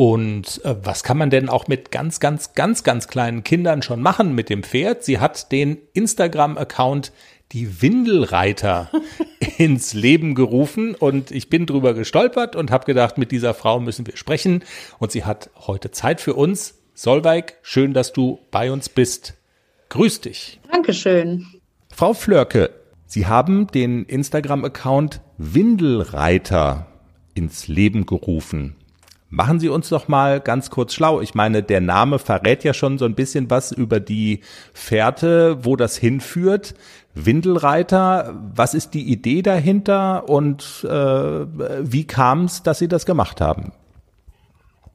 [0.00, 4.00] und äh, was kann man denn auch mit ganz, ganz, ganz, ganz kleinen Kindern schon
[4.00, 5.04] machen mit dem Pferd?
[5.04, 7.12] Sie hat den Instagram-Account
[7.52, 8.90] die Windelreiter
[9.58, 14.06] ins Leben gerufen und ich bin drüber gestolpert und habe gedacht, mit dieser Frau müssen
[14.06, 14.64] wir sprechen
[14.98, 16.74] und sie hat heute Zeit für uns.
[16.94, 19.34] Solveig, schön, dass du bei uns bist.
[19.88, 20.60] Grüß dich.
[20.70, 21.46] Dankeschön.
[21.88, 22.70] Frau Flörke,
[23.06, 26.86] Sie haben den Instagram-Account Windelreiter
[27.34, 28.76] ins Leben gerufen.
[29.32, 31.20] Machen Sie uns doch mal ganz kurz schlau.
[31.20, 34.40] Ich meine, der Name verrät ja schon so ein bisschen was über die
[34.72, 36.74] Fährte, wo das hinführt.
[37.14, 43.40] Windelreiter, was ist die Idee dahinter und äh, wie kam es, dass Sie das gemacht
[43.40, 43.72] haben?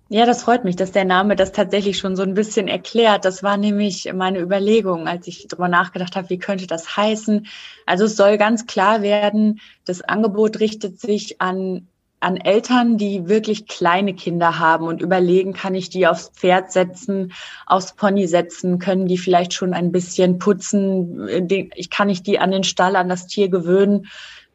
[0.08, 3.26] Ja, das freut mich, dass der Name das tatsächlich schon so ein bisschen erklärt.
[3.26, 7.48] Das war nämlich meine Überlegung, als ich darüber nachgedacht habe, wie könnte das heißen.
[7.88, 11.88] Also es soll ganz klar werden, das Angebot richtet sich an
[12.20, 17.34] an Eltern, die wirklich kleine Kinder haben und überlegen, kann ich die aufs Pferd setzen,
[17.66, 21.28] aufs Pony setzen, können die vielleicht schon ein bisschen putzen,
[21.76, 24.08] ich kann ich die an den Stall, an das Tier gewöhnen.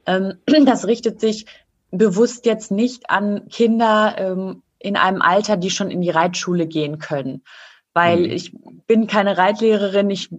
[0.06, 0.34] Ähm,
[0.66, 1.46] das richtet sich
[1.90, 6.98] bewusst jetzt nicht an Kinder ähm, in einem Alter, die schon in die Reitschule gehen
[6.98, 7.42] können.
[7.92, 8.30] Weil mhm.
[8.30, 8.52] ich
[8.86, 10.30] bin keine Reitlehrerin, ich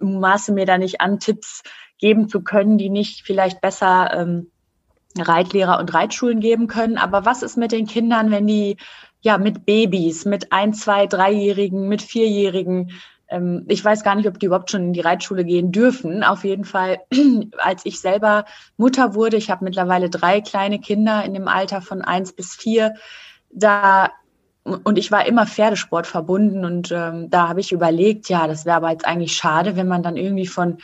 [0.00, 1.62] maße mir da nicht an, Tipps
[1.98, 4.50] geben zu können, die nicht vielleicht besser ähm,
[5.20, 6.98] Reitlehrer und Reitschulen geben können.
[6.98, 8.76] Aber was ist mit den Kindern, wenn die
[9.20, 12.92] ja mit Babys, mit ein, zwei, dreijährigen, mit vierjährigen,
[13.28, 16.22] ähm, ich weiß gar nicht, ob die überhaupt schon in die Reitschule gehen dürfen.
[16.22, 17.00] Auf jeden Fall,
[17.58, 18.44] als ich selber
[18.76, 22.94] Mutter wurde, ich habe mittlerweile drei kleine Kinder in dem Alter von eins bis vier,
[23.50, 24.10] da
[24.64, 28.78] und ich war immer Pferdesport verbunden und ähm, da habe ich überlegt, ja, das wäre
[28.78, 30.78] aber jetzt eigentlich schade, wenn man dann irgendwie von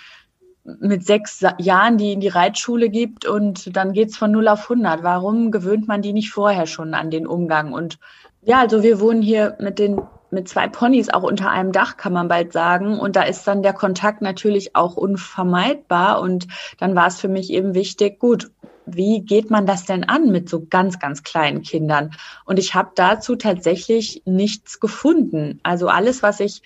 [0.64, 5.03] mit sechs Jahren die in die Reitschule gibt und dann geht's von 0 auf 100.
[5.03, 7.72] Warum gewöhnt man die nicht vorher schon an den Umgang?
[7.72, 7.98] Und
[8.42, 10.01] ja, also wir wohnen hier mit den
[10.33, 12.98] mit zwei Ponys auch unter einem Dach, kann man bald sagen.
[12.98, 16.20] Und da ist dann der Kontakt natürlich auch unvermeidbar.
[16.22, 16.48] Und
[16.79, 18.51] dann war es für mich eben wichtig, gut,
[18.87, 22.12] wie geht man das denn an mit so ganz, ganz kleinen Kindern?
[22.46, 25.61] Und ich habe dazu tatsächlich nichts gefunden.
[25.62, 26.62] Also alles, was ich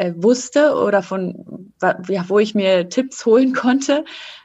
[0.00, 1.72] äh, wusste oder von
[2.08, 4.04] ja, wo ich mir Tipps holen konnte.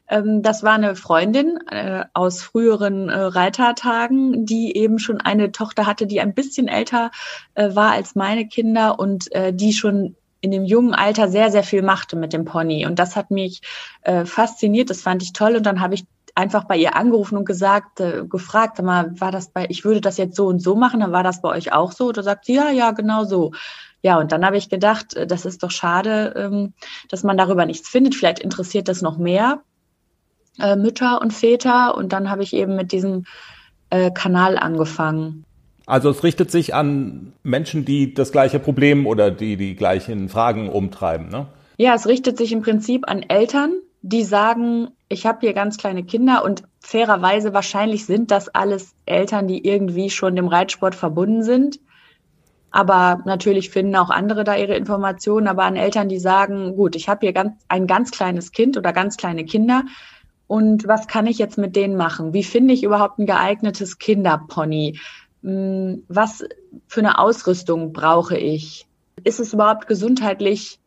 [0.09, 5.85] Ähm, das war eine Freundin äh, aus früheren äh, Reitertagen, die eben schon eine Tochter
[5.85, 7.11] hatte, die ein bisschen älter
[7.53, 11.63] äh, war als meine Kinder und äh, die schon in dem jungen Alter sehr, sehr
[11.63, 12.85] viel machte mit dem Pony.
[12.85, 13.61] Und das hat mich
[14.01, 15.55] äh, fasziniert, das fand ich toll.
[15.55, 16.03] Und dann habe ich
[16.35, 20.17] einfach bei ihr angerufen und gesagt, äh, gefragt, mal, war das bei, ich würde das
[20.17, 22.11] jetzt so und so machen, dann war das bei euch auch so?
[22.11, 23.51] Da sagt sie, ja, ja, genau so.
[24.01, 26.73] Ja, und dann habe ich gedacht, äh, das ist doch schade, ähm,
[27.09, 28.13] dass man darüber nichts findet.
[28.13, 29.61] Vielleicht interessiert das noch mehr
[30.59, 31.95] äh, Mütter und Väter.
[31.95, 33.25] Und dann habe ich eben mit diesem
[33.89, 35.45] äh, Kanal angefangen.
[35.85, 40.69] Also es richtet sich an Menschen, die das gleiche Problem oder die die gleichen Fragen
[40.69, 41.47] umtreiben, ne?
[41.77, 46.03] Ja, es richtet sich im Prinzip an Eltern, die sagen, ich habe hier ganz kleine
[46.03, 51.79] Kinder und fairerweise wahrscheinlich sind das alles Eltern, die irgendwie schon dem Reitsport verbunden sind.
[52.71, 55.47] Aber natürlich finden auch andere da ihre Informationen.
[55.47, 58.91] Aber an Eltern, die sagen, gut, ich habe hier ganz, ein ganz kleines Kind oder
[58.91, 59.83] ganz kleine Kinder.
[60.47, 62.33] Und was kann ich jetzt mit denen machen?
[62.33, 64.99] Wie finde ich überhaupt ein geeignetes Kinderpony?
[65.41, 66.43] Hm, was
[66.87, 68.87] für eine Ausrüstung brauche ich?
[69.23, 70.79] Ist es überhaupt gesundheitlich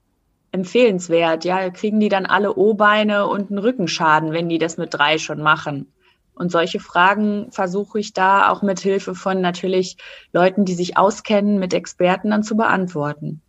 [0.52, 1.44] empfehlenswert?
[1.44, 5.42] Ja, kriegen die dann alle O-Beine und einen Rückenschaden, wenn die das mit drei schon
[5.42, 5.92] machen?
[6.34, 9.96] Und solche Fragen versuche ich da auch mit Hilfe von natürlich
[10.32, 13.42] Leuten, die sich auskennen, mit Experten dann zu beantworten.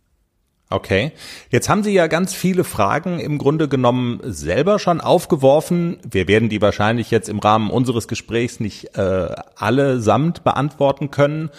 [0.72, 1.10] Okay.
[1.50, 5.98] Jetzt haben Sie ja ganz viele Fragen im Grunde genommen selber schon aufgeworfen.
[6.08, 11.50] Wir werden die wahrscheinlich jetzt im Rahmen unseres Gesprächs nicht äh, allesamt beantworten können.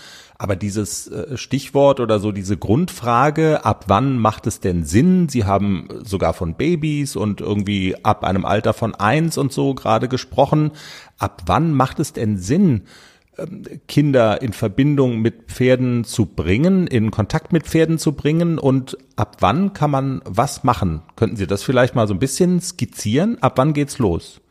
[0.41, 5.29] Aber dieses äh, Stichwort oder so diese Grundfrage, ab wann macht es denn Sinn?
[5.29, 10.07] Sie haben sogar von Babys und irgendwie ab einem Alter von eins und so gerade
[10.07, 10.71] gesprochen.
[11.19, 12.85] Ab wann macht es denn Sinn,
[13.37, 18.97] ähm, Kinder in Verbindung mit Pferden zu bringen, in Kontakt mit Pferden zu bringen und
[19.17, 21.03] ab wann kann man was machen?
[21.15, 23.37] Könnten Sie das vielleicht mal so ein bisschen skizzieren?
[23.43, 24.41] Ab wann geht's los?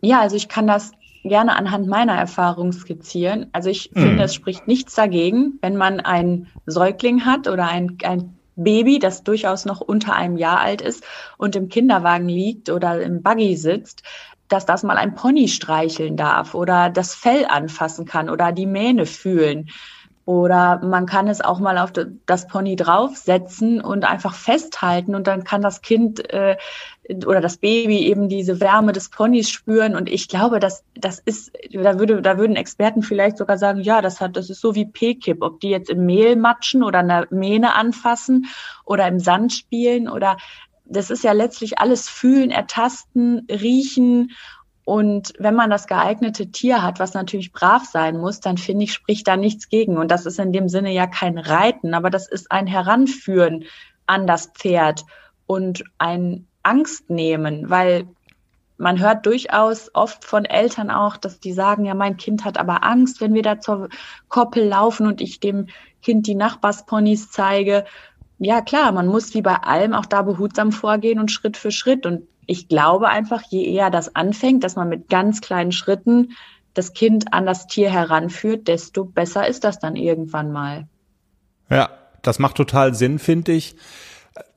[0.00, 0.92] Ja, also ich kann das
[1.28, 3.46] gerne anhand meiner Erfahrung skizzieren.
[3.52, 4.02] Also ich hm.
[4.02, 9.22] finde, es spricht nichts dagegen, wenn man einen Säugling hat oder ein, ein Baby, das
[9.22, 11.04] durchaus noch unter einem Jahr alt ist
[11.36, 14.02] und im Kinderwagen liegt oder im Buggy sitzt,
[14.48, 19.06] dass das mal ein Pony streicheln darf oder das Fell anfassen kann oder die Mähne
[19.06, 19.68] fühlen.
[20.24, 21.92] Oder man kann es auch mal auf
[22.26, 26.56] das Pony draufsetzen und einfach festhalten und dann kann das Kind äh,
[27.26, 29.94] oder das Baby eben diese Wärme des Ponys spüren.
[29.94, 34.02] Und ich glaube, dass das ist, da würde, da würden Experten vielleicht sogar sagen, ja,
[34.02, 37.26] das hat, das ist so wie P-Kip, ob die jetzt im Mehl matschen oder eine
[37.30, 38.46] Mähne anfassen
[38.84, 40.36] oder im Sand spielen oder
[40.88, 44.32] das ist ja letztlich alles fühlen, ertasten, riechen.
[44.84, 48.92] Und wenn man das geeignete Tier hat, was natürlich brav sein muss, dann finde ich,
[48.92, 49.98] spricht da nichts gegen.
[49.98, 53.64] Und das ist in dem Sinne ja kein Reiten, aber das ist ein Heranführen
[54.06, 55.04] an das Pferd
[55.46, 58.06] und ein Angst nehmen, weil
[58.78, 62.84] man hört durchaus oft von Eltern auch, dass die sagen, ja, mein Kind hat aber
[62.84, 63.88] Angst, wenn wir da zur
[64.28, 65.68] Koppel laufen und ich dem
[66.02, 67.84] Kind die Nachbarsponys zeige
[68.38, 72.06] ja klar, man muss wie bei allem auch da behutsam vorgehen und Schritt für Schritt.
[72.06, 76.32] Und ich glaube einfach, je eher das anfängt, dass man mit ganz kleinen Schritten
[76.74, 80.86] das Kind an das Tier heranführt, desto besser ist das dann irgendwann mal.
[81.70, 81.88] Ja,
[82.22, 83.76] das macht total Sinn, finde ich.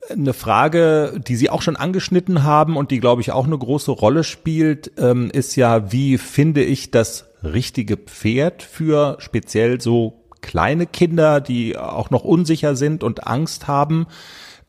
[0.08, 3.90] Eine Frage, die Sie auch schon angeschnitten haben und die, glaube ich, auch eine große
[3.90, 10.86] Rolle spielt, ähm, ist ja, wie finde ich das richtige Pferd für speziell so kleine
[10.86, 14.06] Kinder, die auch noch unsicher sind und Angst haben.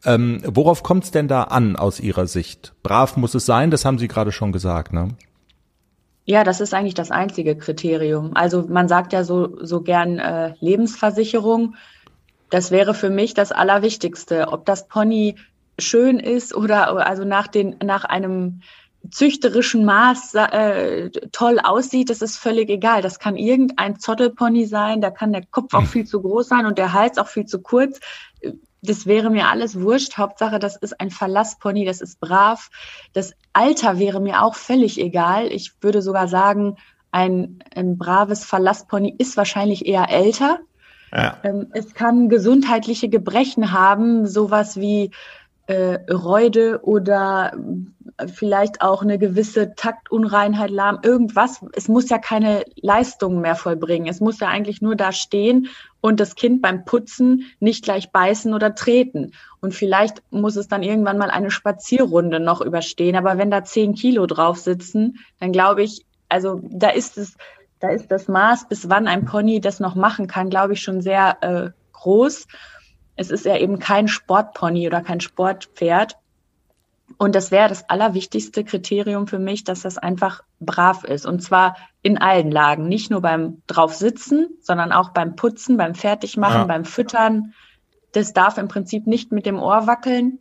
[0.05, 2.73] Ähm, worauf kommt es denn da an aus Ihrer Sicht?
[2.83, 5.09] Brav muss es sein, das haben Sie gerade schon gesagt, ne?
[6.25, 8.31] Ja, das ist eigentlich das einzige Kriterium.
[8.35, 11.75] Also man sagt ja so, so gern äh, Lebensversicherung.
[12.51, 14.49] Das wäre für mich das Allerwichtigste.
[14.49, 15.35] Ob das Pony
[15.79, 18.61] schön ist oder also nach den nach einem
[19.09, 23.01] züchterischen Maß äh, toll aussieht, das ist völlig egal.
[23.01, 25.87] Das kann irgendein Zottelpony sein, da kann der Kopf auch hm.
[25.87, 27.99] viel zu groß sein und der Hals auch viel zu kurz.
[28.83, 30.17] Das wäre mir alles wurscht.
[30.17, 32.69] Hauptsache, das ist ein Verlasspony, das ist brav.
[33.13, 35.47] Das Alter wäre mir auch völlig egal.
[35.47, 36.77] Ich würde sogar sagen,
[37.11, 40.59] ein, ein braves Verlasspony ist wahrscheinlich eher älter.
[41.11, 41.37] Ja.
[41.43, 45.11] Ähm, es kann gesundheitliche Gebrechen haben, sowas wie
[45.67, 47.53] äh, Reude oder
[48.27, 51.63] vielleicht auch eine gewisse Taktunreinheit, Lahm, irgendwas.
[51.73, 54.07] Es muss ja keine Leistung mehr vollbringen.
[54.07, 55.69] Es muss ja eigentlich nur da stehen
[56.01, 59.31] und das Kind beim Putzen nicht gleich beißen oder treten.
[59.59, 63.15] Und vielleicht muss es dann irgendwann mal eine Spazierrunde noch überstehen.
[63.15, 67.35] Aber wenn da zehn Kilo drauf sitzen, dann glaube ich, also da ist es,
[67.81, 71.01] da ist das Maß, bis wann ein Pony das noch machen kann, glaube ich, schon
[71.01, 72.47] sehr äh, groß.
[73.15, 76.17] Es ist ja eben kein Sportpony oder kein Sportpferd.
[77.17, 81.25] Und das wäre das allerwichtigste Kriterium für mich, dass das einfach brav ist.
[81.25, 82.87] Und zwar in allen Lagen.
[82.87, 86.65] Nicht nur beim draufsitzen, sondern auch beim Putzen, beim Fertigmachen, ja.
[86.65, 87.53] beim Füttern.
[88.11, 90.39] Das darf im Prinzip nicht mit dem Ohr wackeln.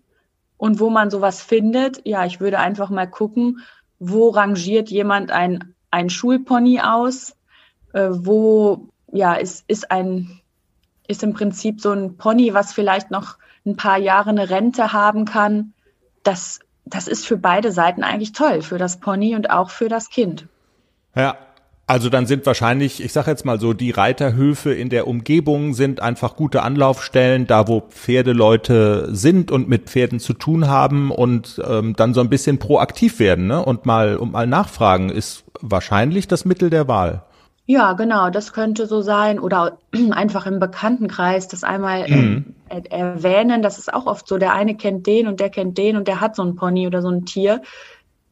[0.59, 3.61] Und wo man sowas findet, ja, ich würde einfach mal gucken,
[3.99, 7.37] wo rangiert jemand ein, ein Schulpony aus?
[7.93, 10.41] Äh, wo, ja, ist, ist ein,
[11.09, 15.25] ist im Prinzip so ein Pony, was vielleicht noch ein paar Jahre eine Rente haben
[15.25, 15.75] kann
[16.23, 20.11] das, das ist für beide Seiten eigentlich toll, für das Pony und auch für das
[20.11, 20.47] Kind.
[21.15, 21.37] Ja,
[21.91, 26.01] also dann sind wahrscheinlich, ich sage jetzt mal so, die Reiterhöfe in der Umgebung sind
[26.01, 31.97] einfach gute Anlaufstellen, da wo Pferdeleute sind und mit Pferden zu tun haben und ähm,
[31.97, 33.65] dann so ein bisschen proaktiv werden ne?
[33.65, 37.25] und mal und mal nachfragen, ist wahrscheinlich das Mittel der Wahl.
[37.67, 39.41] Ja, genau, das könnte so sein.
[39.41, 39.79] Oder
[40.13, 42.55] einfach im Bekanntenkreis das einmal äh, mhm.
[42.69, 43.63] äh, erwähnen.
[43.63, 44.39] Das ist auch oft so.
[44.39, 47.03] Der eine kennt den und der kennt den und der hat so ein Pony oder
[47.03, 47.63] so ein Tier.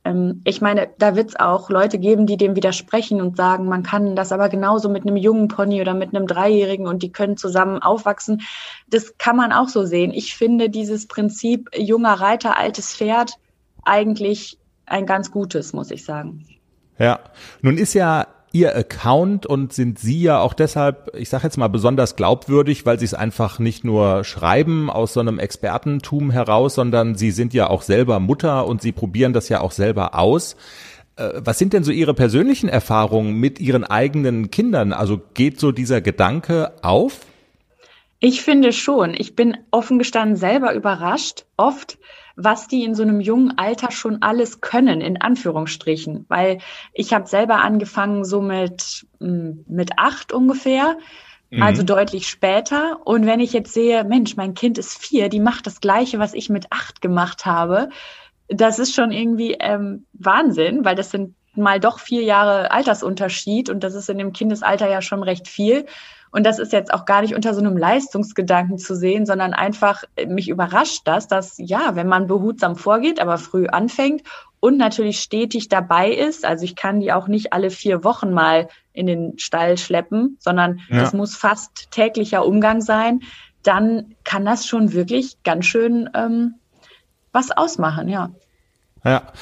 [0.08, 3.82] Ähm, ich meine, da wird es auch Leute geben, die dem widersprechen und sagen, man
[3.82, 7.36] kann das aber genauso mit einem jungen Pony oder mit einem Dreijährigen und die können
[7.36, 8.42] zusammen aufwachsen.
[8.88, 10.12] Das kann man auch so sehen.
[10.12, 13.34] Ich finde dieses Prinzip junger Reiter, altes Pferd
[13.84, 16.46] eigentlich ein ganz gutes, muss ich sagen.
[16.98, 17.20] Ja,
[17.60, 21.68] nun ist ja Ihr Account und sind Sie ja auch deshalb, ich sage jetzt mal
[21.68, 27.14] besonders glaubwürdig, weil Sie es einfach nicht nur schreiben aus so einem Expertentum heraus, sondern
[27.14, 30.56] Sie sind ja auch selber Mutter und Sie probieren das ja auch selber aus.
[31.16, 34.92] Äh, was sind denn so Ihre persönlichen Erfahrungen mit Ihren eigenen Kindern?
[34.92, 37.20] Also geht so dieser Gedanke auf?
[38.20, 39.14] Ich finde schon.
[39.16, 41.98] Ich bin offen gestanden selber überrascht, oft,
[42.40, 46.24] was die in so einem jungen Alter schon alles können, in Anführungsstrichen.
[46.28, 46.58] Weil
[46.92, 50.96] ich habe selber angefangen so mit, hm, mit acht ungefähr,
[51.50, 51.62] mhm.
[51.62, 53.00] also deutlich später.
[53.04, 56.32] Und wenn ich jetzt sehe, Mensch, mein Kind ist vier, die macht das Gleiche, was
[56.32, 57.88] ich mit acht gemacht habe,
[58.46, 63.82] das ist schon irgendwie ähm, Wahnsinn, weil das sind mal doch vier Jahre Altersunterschied und
[63.82, 65.86] das ist in dem Kindesalter ja schon recht viel.
[66.30, 70.04] Und das ist jetzt auch gar nicht unter so einem Leistungsgedanken zu sehen, sondern einfach,
[70.16, 74.22] äh, mich überrascht das, dass ja, wenn man behutsam vorgeht, aber früh anfängt
[74.60, 78.68] und natürlich stetig dabei ist, also ich kann die auch nicht alle vier Wochen mal
[78.92, 81.00] in den Stall schleppen, sondern ja.
[81.00, 83.20] das muss fast täglicher Umgang sein,
[83.62, 86.54] dann kann das schon wirklich ganz schön ähm,
[87.32, 88.30] was ausmachen, ja.
[89.04, 89.32] Ja,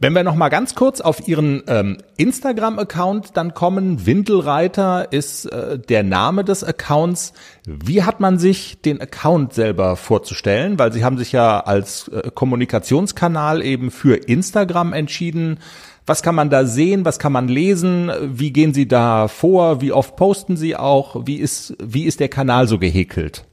[0.00, 5.78] wenn wir noch mal ganz kurz auf Ihren ähm, Instagram-Account dann kommen, Windelreiter ist äh,
[5.78, 7.34] der Name des Accounts.
[7.66, 10.78] Wie hat man sich den Account selber vorzustellen?
[10.78, 15.58] Weil Sie haben sich ja als äh, Kommunikationskanal eben für Instagram entschieden.
[16.06, 17.04] Was kann man da sehen?
[17.04, 18.10] Was kann man lesen?
[18.22, 19.82] Wie gehen Sie da vor?
[19.82, 21.26] Wie oft posten Sie auch?
[21.26, 23.44] Wie ist, wie ist der Kanal so gehäkelt?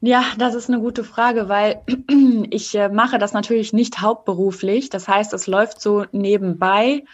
[0.00, 1.82] Ja, das ist eine gute Frage, weil
[2.50, 4.90] ich äh, mache das natürlich nicht hauptberuflich.
[4.90, 7.04] Das heißt, es läuft so nebenbei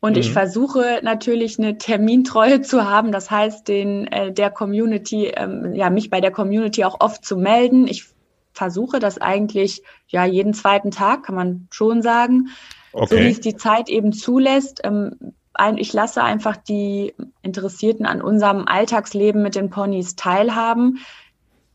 [0.00, 0.18] und mhm.
[0.18, 3.12] ich versuche natürlich eine Termintreue zu haben.
[3.12, 7.36] Das heißt, den äh, der Community, ähm, ja, mich bei der Community auch oft zu
[7.36, 7.86] melden.
[7.86, 8.06] Ich
[8.52, 12.48] versuche das eigentlich ja jeden zweiten Tag, kann man schon sagen,
[12.92, 13.06] okay.
[13.08, 14.80] so wie es die Zeit eben zulässt.
[14.84, 15.34] Ähm,
[15.76, 20.98] ich lasse einfach die Interessierten an unserem Alltagsleben mit den Ponys teilhaben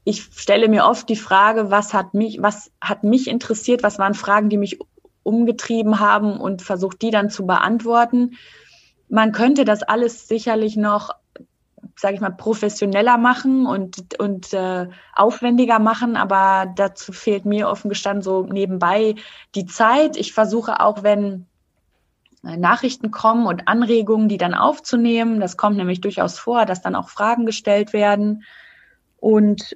[0.08, 4.14] ich stelle mir oft die Frage, was hat mich, was hat mich interessiert, was waren
[4.14, 4.80] Fragen, die mich
[5.24, 8.38] umgetrieben haben und versucht die dann zu beantworten.
[9.10, 11.10] Man könnte das alles sicherlich noch,
[11.98, 17.90] sage ich mal, professioneller machen und, und äh, aufwendiger machen, aber dazu fehlt mir offen
[17.90, 19.16] gestanden so nebenbei
[19.56, 20.16] die Zeit.
[20.16, 21.48] Ich versuche auch, wenn
[22.44, 25.42] Nachrichten kommen und Anregungen, die dann aufzunehmen.
[25.42, 28.44] Das kommt nämlich durchaus vor, dass dann auch Fragen gestellt werden.
[29.20, 29.76] Und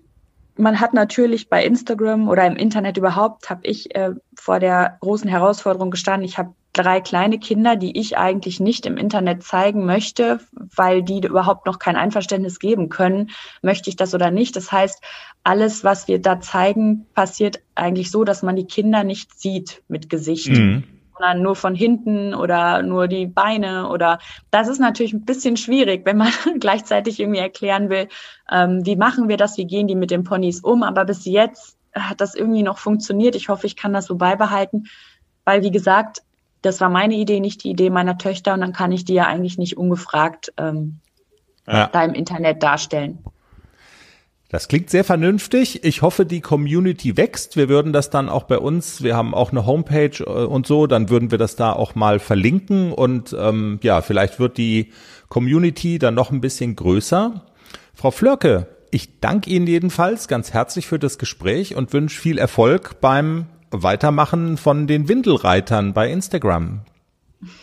[0.62, 5.28] man hat natürlich bei Instagram oder im Internet überhaupt, habe ich äh, vor der großen
[5.28, 6.24] Herausforderung gestanden.
[6.24, 11.20] Ich habe drei kleine Kinder, die ich eigentlich nicht im Internet zeigen möchte, weil die
[11.20, 13.32] überhaupt noch kein Einverständnis geben können,
[13.62, 14.55] möchte ich das oder nicht.
[14.55, 15.03] Das heißt,
[15.43, 20.09] alles, was wir da zeigen, passiert eigentlich so, dass man die Kinder nicht sieht mit
[20.09, 20.49] Gesicht.
[20.49, 20.84] Mhm
[21.22, 24.17] sondern nur von hinten oder nur die Beine oder
[24.49, 28.07] das ist natürlich ein bisschen schwierig, wenn man gleichzeitig irgendwie erklären will,
[28.51, 30.82] ähm, wie machen wir das, wie gehen die mit den Ponys um.
[30.82, 33.36] Aber bis jetzt hat das irgendwie noch funktioniert.
[33.36, 34.88] Ich hoffe, ich kann das so beibehalten,
[35.45, 36.24] weil wie gesagt,
[36.63, 39.28] das war meine Idee, nicht die Idee meiner Töchter und dann kann ich die ja
[39.28, 40.99] eigentlich nicht ungefragt ähm,
[41.67, 41.88] ja.
[41.88, 43.19] da im Internet darstellen.
[44.51, 45.85] Das klingt sehr vernünftig.
[45.85, 47.55] Ich hoffe, die Community wächst.
[47.55, 50.87] Wir würden das dann auch bei uns, wir haben auch eine Homepage äh, und so,
[50.87, 54.91] dann würden wir das da auch mal verlinken und ähm, ja, vielleicht wird die
[55.29, 57.45] Community dann noch ein bisschen größer.
[57.93, 62.99] Frau Flörke, ich danke Ihnen jedenfalls ganz herzlich für das Gespräch und wünsche viel Erfolg
[62.99, 66.81] beim Weitermachen von den Windelreitern bei Instagram.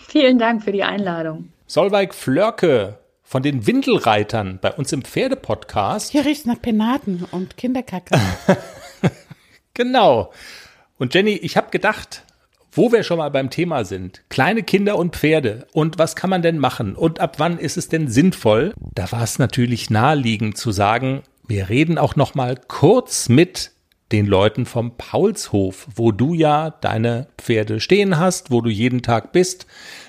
[0.09, 1.51] Vielen Dank für die Einladung.
[1.67, 2.99] Solveig Flörke
[3.29, 6.13] von den Windelreitern bei uns im Pferdepodcast.
[6.13, 8.19] Hier riecht nach Penaten und Kinderkacke.
[9.75, 10.33] genau.
[10.97, 12.25] Und Jenny, ich habe gedacht,
[12.73, 16.41] wo wir schon mal beim Thema sind, kleine Kinder und Pferde und was kann man
[16.41, 18.73] denn machen und ab wann ist es denn sinnvoll?
[18.95, 23.73] Da war es natürlich naheliegend zu sagen, wir reden auch noch mal kurz mit
[24.11, 29.33] den Leuten vom Paulshof, wo du ja deine Pferde stehen hast, wo du jeden Tag
[29.33, 29.67] bist.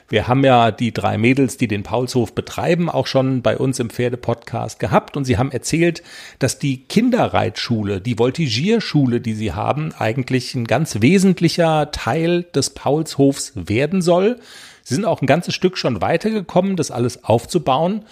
[0.09, 3.91] Wir haben ja die drei Mädels, die den Paulshof betreiben, auch schon bei uns im
[3.91, 6.01] Pferdepodcast gehabt und sie haben erzählt,
[6.39, 13.51] dass die Kinderreitschule, die Voltigierschule, die sie haben, eigentlich ein ganz wesentlicher Teil des Paulshofs
[13.53, 14.39] werden soll.
[14.83, 18.05] Sie sind auch ein ganzes Stück schon weitergekommen, das alles aufzubauen.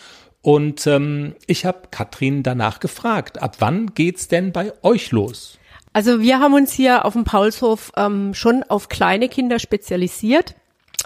[0.44, 5.58] Und ähm, ich habe Katrin danach gefragt, ab wann geht's denn bei euch los?
[5.94, 10.54] Also wir haben uns hier auf dem Paulshof ähm, schon auf kleine Kinder spezialisiert.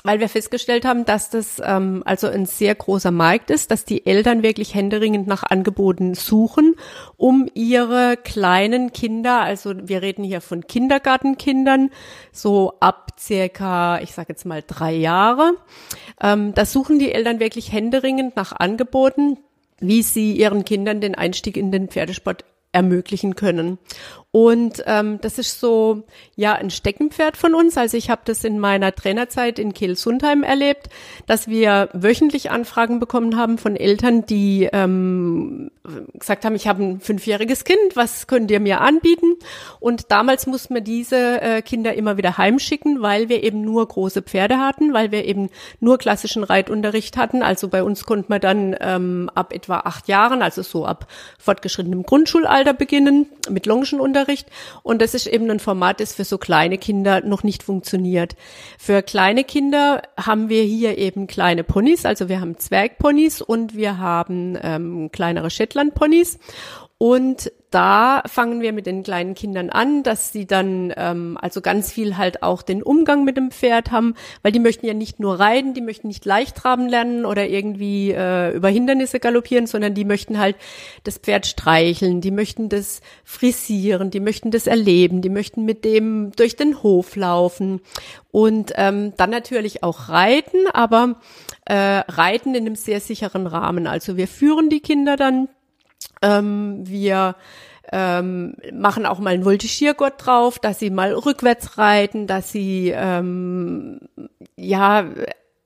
[0.03, 4.05] Weil wir festgestellt haben, dass das ähm, also ein sehr großer Markt ist, dass die
[4.05, 6.75] Eltern wirklich händeringend nach Angeboten suchen,
[7.17, 11.91] um ihre kleinen Kinder, also wir reden hier von Kindergartenkindern,
[12.31, 15.53] so ab circa, ich sage jetzt mal drei Jahre,
[16.21, 19.37] ähm, da suchen die Eltern wirklich händeringend nach Angeboten,
[19.79, 23.77] wie sie ihren Kindern den Einstieg in den Pferdesport ermöglichen können.
[24.33, 26.03] Und ähm, das ist so
[26.35, 27.77] ja ein Steckenpferd von uns.
[27.77, 30.87] Also ich habe das in meiner Trainerzeit in Kiel-Sundheim erlebt,
[31.27, 35.69] dass wir wöchentlich Anfragen bekommen haben von Eltern, die ähm,
[36.13, 39.35] gesagt haben, ich habe ein fünfjähriges Kind, was könnt ihr mir anbieten?
[39.81, 44.21] Und damals mussten wir diese äh, Kinder immer wieder heimschicken, weil wir eben nur große
[44.21, 45.49] Pferde hatten, weil wir eben
[45.81, 47.43] nur klassischen Reitunterricht hatten.
[47.43, 51.07] Also bei uns konnte man dann ähm, ab etwa acht Jahren, also so ab
[51.37, 54.47] fortgeschrittenem Grundschulalter beginnen mit Longenunterricht Unterricht.
[54.83, 58.35] Und das ist eben ein Format, das für so kleine Kinder noch nicht funktioniert.
[58.77, 63.97] Für kleine Kinder haben wir hier eben kleine Ponys, also wir haben Zwergponys und wir
[63.97, 66.39] haben ähm, kleinere Shetland-Ponys.
[66.97, 71.91] Und da fangen wir mit den kleinen Kindern an, dass sie dann ähm, also ganz
[71.91, 75.39] viel halt auch den Umgang mit dem Pferd haben, weil die möchten ja nicht nur
[75.39, 80.03] reiten, die möchten nicht leicht traben lernen oder irgendwie äh, über Hindernisse galoppieren, sondern die
[80.03, 80.57] möchten halt
[81.05, 86.33] das Pferd streicheln, die möchten das frisieren, die möchten das erleben, die möchten mit dem
[86.35, 87.79] durch den Hof laufen
[88.31, 91.15] und ähm, dann natürlich auch reiten, aber
[91.65, 93.87] äh, reiten in einem sehr sicheren Rahmen.
[93.87, 95.47] Also wir führen die Kinder dann
[96.21, 97.35] ähm, wir
[97.91, 103.99] ähm, machen auch mal einen Voltigiergott drauf, dass sie mal rückwärts reiten, dass sie ähm,
[104.55, 105.05] ja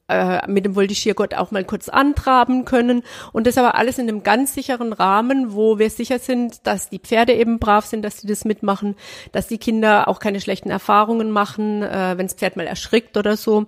[0.08, 4.24] äh, mit dem Voltigiergott auch mal kurz antraben können und das aber alles in einem
[4.24, 8.28] ganz sicheren Rahmen, wo wir sicher sind, dass die Pferde eben brav sind, dass sie
[8.28, 8.96] das mitmachen,
[9.32, 13.36] dass die Kinder auch keine schlechten Erfahrungen machen, äh, wenn das Pferd mal erschrickt oder
[13.38, 13.66] so.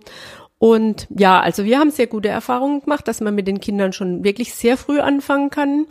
[0.59, 4.23] Und ja, also wir haben sehr gute Erfahrungen gemacht, dass man mit den Kindern schon
[4.23, 5.85] wirklich sehr früh anfangen kann.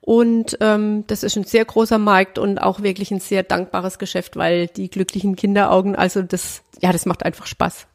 [0.00, 4.36] Und ähm, das ist ein sehr großer Markt und auch wirklich ein sehr dankbares Geschäft,
[4.36, 7.86] weil die glücklichen Kinderaugen, also das, ja, das macht einfach Spaß.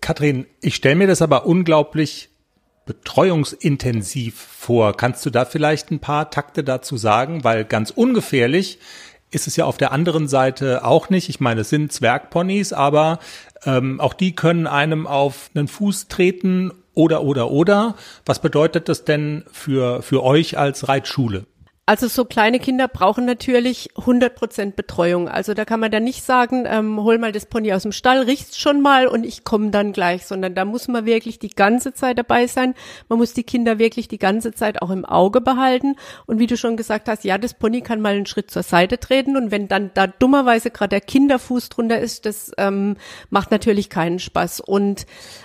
[0.00, 2.28] Kathrin, ich stelle mir das aber unglaublich
[2.86, 4.96] betreuungsintensiv vor.
[4.96, 7.42] Kannst du da vielleicht ein paar Takte dazu sagen?
[7.42, 8.78] Weil ganz ungefährlich
[9.30, 11.28] ist es ja auf der anderen Seite auch nicht.
[11.28, 13.18] Ich meine, es sind Zwergponys, aber
[13.64, 17.96] ähm, auch die können einem auf einen Fuß treten oder, oder, oder.
[18.24, 21.46] Was bedeutet das denn für, für euch als Reitschule?
[21.86, 25.28] Also so kleine Kinder brauchen natürlich 100 Prozent Betreuung.
[25.28, 28.22] Also da kann man dann nicht sagen, ähm, hol mal das Pony aus dem Stall,
[28.22, 31.92] riechst schon mal und ich komme dann gleich, sondern da muss man wirklich die ganze
[31.92, 32.72] Zeit dabei sein.
[33.10, 35.96] Man muss die Kinder wirklich die ganze Zeit auch im Auge behalten.
[36.24, 38.98] Und wie du schon gesagt hast, ja, das Pony kann mal einen Schritt zur Seite
[38.98, 42.96] treten und wenn dann da dummerweise gerade der Kinderfuß drunter ist, das ähm,
[43.28, 44.60] macht natürlich keinen Spaß.
[44.60, 45.04] Und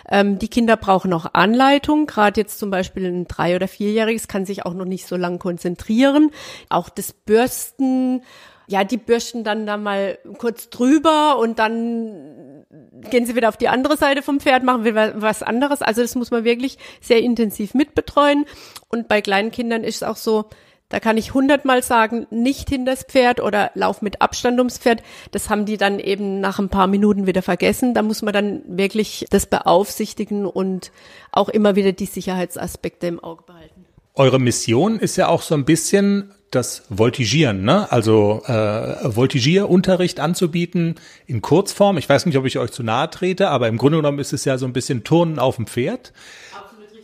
[0.09, 2.05] ähm, die Kinder brauchen auch Anleitung.
[2.05, 5.37] Gerade jetzt zum Beispiel ein drei- oder vierjähriges kann sich auch noch nicht so lang
[5.37, 6.28] konzentrieren.
[6.69, 8.23] Auch das Bürsten,
[8.67, 12.65] ja, die bürsten dann da mal kurz drüber und dann
[13.09, 15.81] gehen sie wieder auf die andere Seite vom Pferd, machen wieder was anderes.
[15.81, 18.45] Also das muss man wirklich sehr intensiv mitbetreuen.
[18.89, 20.45] Und bei kleinen Kindern ist es auch so,
[20.89, 25.03] da kann ich hundertmal sagen, nicht hinter das Pferd oder lauf mit Abstand ums Pferd.
[25.31, 27.93] Das haben die dann eben nach ein paar Minuten wieder vergessen.
[27.93, 30.91] Da muss man dann wirklich das beaufsichtigen und
[31.31, 33.78] auch immer wieder die Sicherheitsaspekte im Auge behalten.
[34.19, 37.89] Eure Mission ist ja auch so ein bisschen das Voltigieren, ne?
[37.89, 40.95] Also äh, Voltigierunterricht anzubieten
[41.25, 41.97] in Kurzform.
[41.97, 44.43] Ich weiß nicht, ob ich euch zu nahe trete, aber im Grunde genommen ist es
[44.43, 46.11] ja so ein bisschen Turnen auf dem Pferd.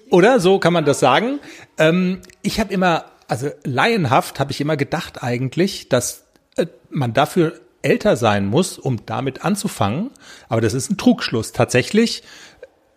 [0.10, 1.40] Oder so kann man das sagen.
[1.78, 6.26] Ähm, ich habe immer, also laienhaft habe ich immer gedacht eigentlich, dass
[6.58, 10.12] äh, man dafür älter sein muss, um damit anzufangen.
[10.50, 11.54] Aber das ist ein Trugschluss.
[11.54, 12.24] Tatsächlich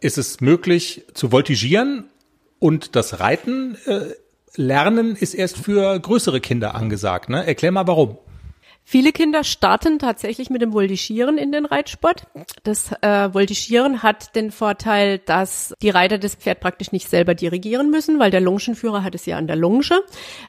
[0.01, 2.07] ist es möglich zu voltigieren
[2.59, 4.13] und das Reiten äh,
[4.55, 7.29] lernen ist erst für größere Kinder angesagt.
[7.29, 7.47] Ne?
[7.47, 8.19] Erklär mal warum.
[8.91, 12.27] Viele Kinder starten tatsächlich mit dem Voltigieren in den Reitsport.
[12.63, 17.91] Das äh, Voltigieren hat den Vorteil, dass die Reiter das Pferd praktisch nicht selber dirigieren
[17.91, 20.03] müssen, weil der Longenführer hat es ja an der Longe.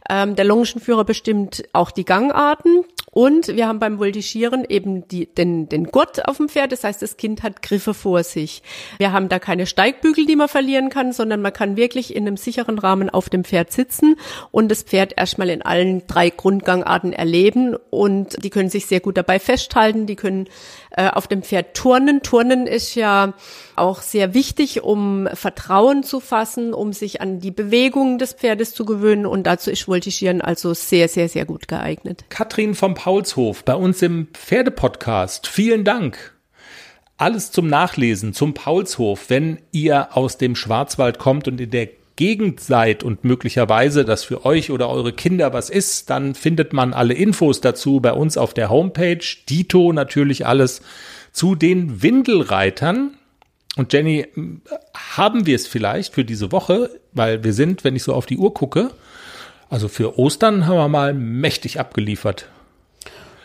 [0.09, 5.67] Ähm, der Longenführer bestimmt auch die Gangarten und wir haben beim Voltigieren eben die, den,
[5.67, 6.71] den Gurt auf dem Pferd.
[6.71, 8.61] Das heißt, das Kind hat Griffe vor sich.
[8.97, 12.37] Wir haben da keine Steigbügel, die man verlieren kann, sondern man kann wirklich in einem
[12.37, 14.15] sicheren Rahmen auf dem Pferd sitzen
[14.51, 17.75] und das Pferd erstmal in allen drei Grundgangarten erleben.
[17.89, 20.05] Und die können sich sehr gut dabei festhalten.
[20.05, 20.47] Die können
[20.91, 22.21] äh, auf dem Pferd turnen.
[22.21, 23.33] Turnen ist ja
[23.75, 28.85] auch sehr wichtig, um Vertrauen zu fassen, um sich an die Bewegungen des Pferdes zu
[28.85, 29.25] gewöhnen.
[29.25, 32.25] Und dazu ist Voltigieren also sehr, sehr, sehr gut geeignet.
[32.29, 35.47] Katrin vom Paulshof bei uns im Pferdepodcast.
[35.47, 36.35] Vielen Dank.
[37.17, 42.59] alles zum Nachlesen, zum Paulshof, wenn ihr aus dem Schwarzwald kommt und in der Gegend
[42.59, 47.13] seid und möglicherweise das für euch oder eure Kinder was ist, dann findet man alle
[47.13, 49.23] Infos dazu bei uns auf der Homepage.
[49.47, 50.81] Dito natürlich alles
[51.31, 53.11] zu den Windelreitern.
[53.77, 54.27] Und Jenny,
[54.93, 58.37] haben wir es vielleicht für diese Woche, weil wir sind, wenn ich so auf die
[58.37, 58.91] Uhr gucke,
[59.69, 62.49] also für Ostern haben wir mal mächtig abgeliefert.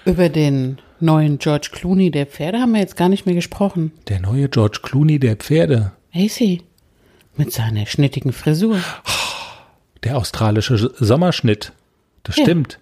[0.05, 3.93] Über den neuen George Clooney der Pferde haben wir jetzt gar nicht mehr gesprochen.
[4.09, 5.93] Der neue George Clooney der Pferde.
[6.13, 6.59] AC.
[7.37, 8.79] Mit seiner schnittigen Frisur.
[10.05, 11.73] Der australische Sommerschnitt.
[12.23, 12.45] Das Ja.
[12.45, 12.79] stimmt.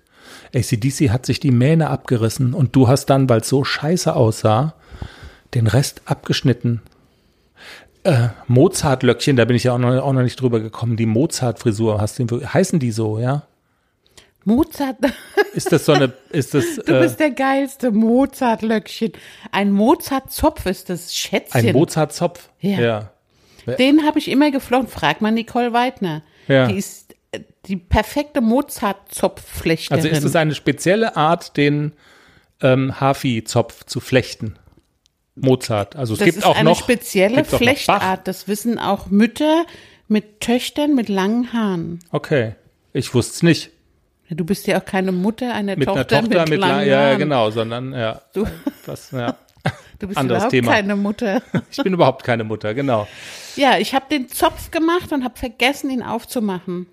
[0.54, 4.74] ACDC hat sich die Mähne abgerissen und du hast dann, weil es so scheiße aussah,
[5.54, 6.82] den Rest abgeschnitten.
[8.04, 10.96] Äh, Mozart-Löckchen, da bin ich ja auch noch, auch noch nicht drüber gekommen.
[10.96, 13.42] Die Mozart-Frisur, hast du, heißen die so, ja?
[14.44, 14.96] Mozart,
[15.54, 19.12] Ist das so eine, ist das du äh, bist der geilste Mozart-Löckchen.
[19.52, 21.68] Ein Mozart-Zopf ist das Schätzchen.
[21.68, 22.48] ein Mozart-Zopf?
[22.60, 22.80] Ja.
[22.80, 23.10] ja.
[23.66, 24.88] Den habe ich immer geflochten.
[24.88, 26.22] Frag mal Nicole Weidner.
[26.48, 26.66] Ja.
[26.66, 29.96] Die ist äh, die perfekte Mozart-Zopfflechterin.
[30.04, 31.92] Also ist es eine spezielle Art, den
[32.60, 34.56] ähm, Hafi-Zopf zu flechten?
[35.34, 35.96] Mozart.
[35.96, 37.58] Also es das gibt ist auch eine noch spezielle noch Bach.
[37.58, 38.28] Flechtart.
[38.28, 39.64] Das wissen auch Mütter
[40.08, 42.00] mit Töchtern mit langen Haaren.
[42.10, 42.54] Okay,
[42.92, 43.70] ich wusste es nicht.
[44.28, 46.86] Du bist ja auch keine Mutter einer Mit Tochter, einer Tochter mit, mit, langen lang,
[46.86, 47.18] ja, ja, Haaren.
[47.18, 48.46] genau, sondern ja, Du,
[48.86, 49.36] was, ja.
[49.98, 50.72] du bist Anderes überhaupt Thema.
[50.72, 51.42] keine Mutter.
[51.70, 53.06] Ich bin überhaupt keine Mutter, genau.
[53.56, 56.86] Ja, ich habe den Zopf gemacht und habe vergessen, ihn aufzumachen.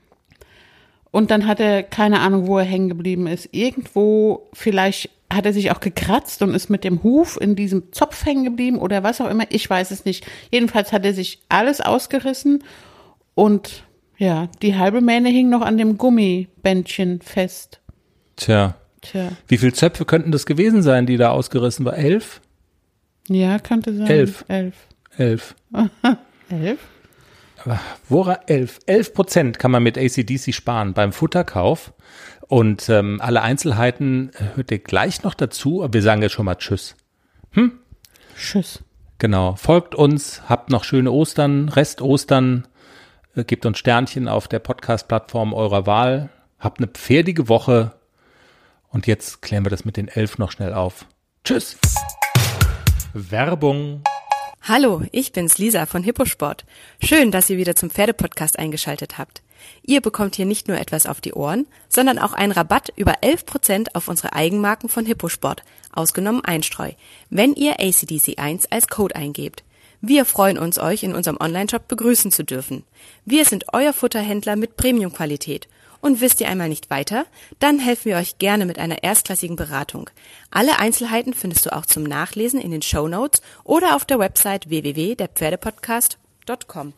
[1.11, 3.49] Und dann hat er keine Ahnung, wo er hängen geblieben ist.
[3.51, 8.25] Irgendwo, vielleicht hat er sich auch gekratzt und ist mit dem Huf in diesem Zopf
[8.25, 9.45] hängen geblieben oder was auch immer.
[9.49, 10.25] Ich weiß es nicht.
[10.51, 12.63] Jedenfalls hat er sich alles ausgerissen
[13.35, 13.83] und
[14.17, 17.79] ja, die halbe Mähne hing noch an dem Gummibändchen fest.
[18.35, 21.95] Tja, Tja, wie viele Zöpfe könnten das gewesen sein, die da ausgerissen war?
[21.95, 22.41] Elf?
[23.29, 24.07] ja, könnte sein.
[24.07, 24.45] Elf.
[24.47, 24.75] Elf.
[25.17, 25.55] Elf.
[26.49, 26.79] Elf?
[28.07, 28.79] Wora elf?
[28.85, 31.93] Elf Prozent kann man mit ACDC sparen beim Futterkauf.
[32.47, 35.83] Und ähm, alle Einzelheiten äh, hört ihr gleich noch dazu.
[35.83, 36.95] Aber wir sagen jetzt schon mal Tschüss.
[38.35, 38.83] Tschüss.
[39.19, 39.55] Genau.
[39.55, 42.67] Folgt uns, habt noch schöne Ostern, Rest Ostern,
[43.35, 46.29] äh, gebt uns Sternchen auf der Podcast-Plattform eurer Wahl.
[46.57, 47.93] Habt eine pferdige Woche.
[48.89, 51.05] Und jetzt klären wir das mit den elf noch schnell auf.
[51.43, 51.77] Tschüss.
[53.13, 54.03] Werbung.
[54.61, 56.65] Hallo, ich bin's Lisa von Hipposport.
[57.01, 59.41] Schön, dass ihr wieder zum Pferdepodcast eingeschaltet habt.
[59.83, 63.95] Ihr bekommt hier nicht nur etwas auf die Ohren, sondern auch einen Rabatt über 11%
[63.95, 66.91] auf unsere Eigenmarken von Hipposport, ausgenommen Einstreu,
[67.29, 69.63] wenn ihr ACDC1 als Code eingebt.
[70.01, 72.83] Wir freuen uns, euch in unserem Onlineshop begrüßen zu dürfen.
[73.25, 75.67] Wir sind euer Futterhändler mit Premiumqualität.
[76.01, 77.25] Und wisst ihr einmal nicht weiter?
[77.59, 80.09] Dann helfen wir euch gerne mit einer erstklassigen Beratung.
[80.51, 84.69] Alle Einzelheiten findest du auch zum Nachlesen in den Show Notes oder auf der Website
[84.69, 86.93] www.derpferdepodcast.com.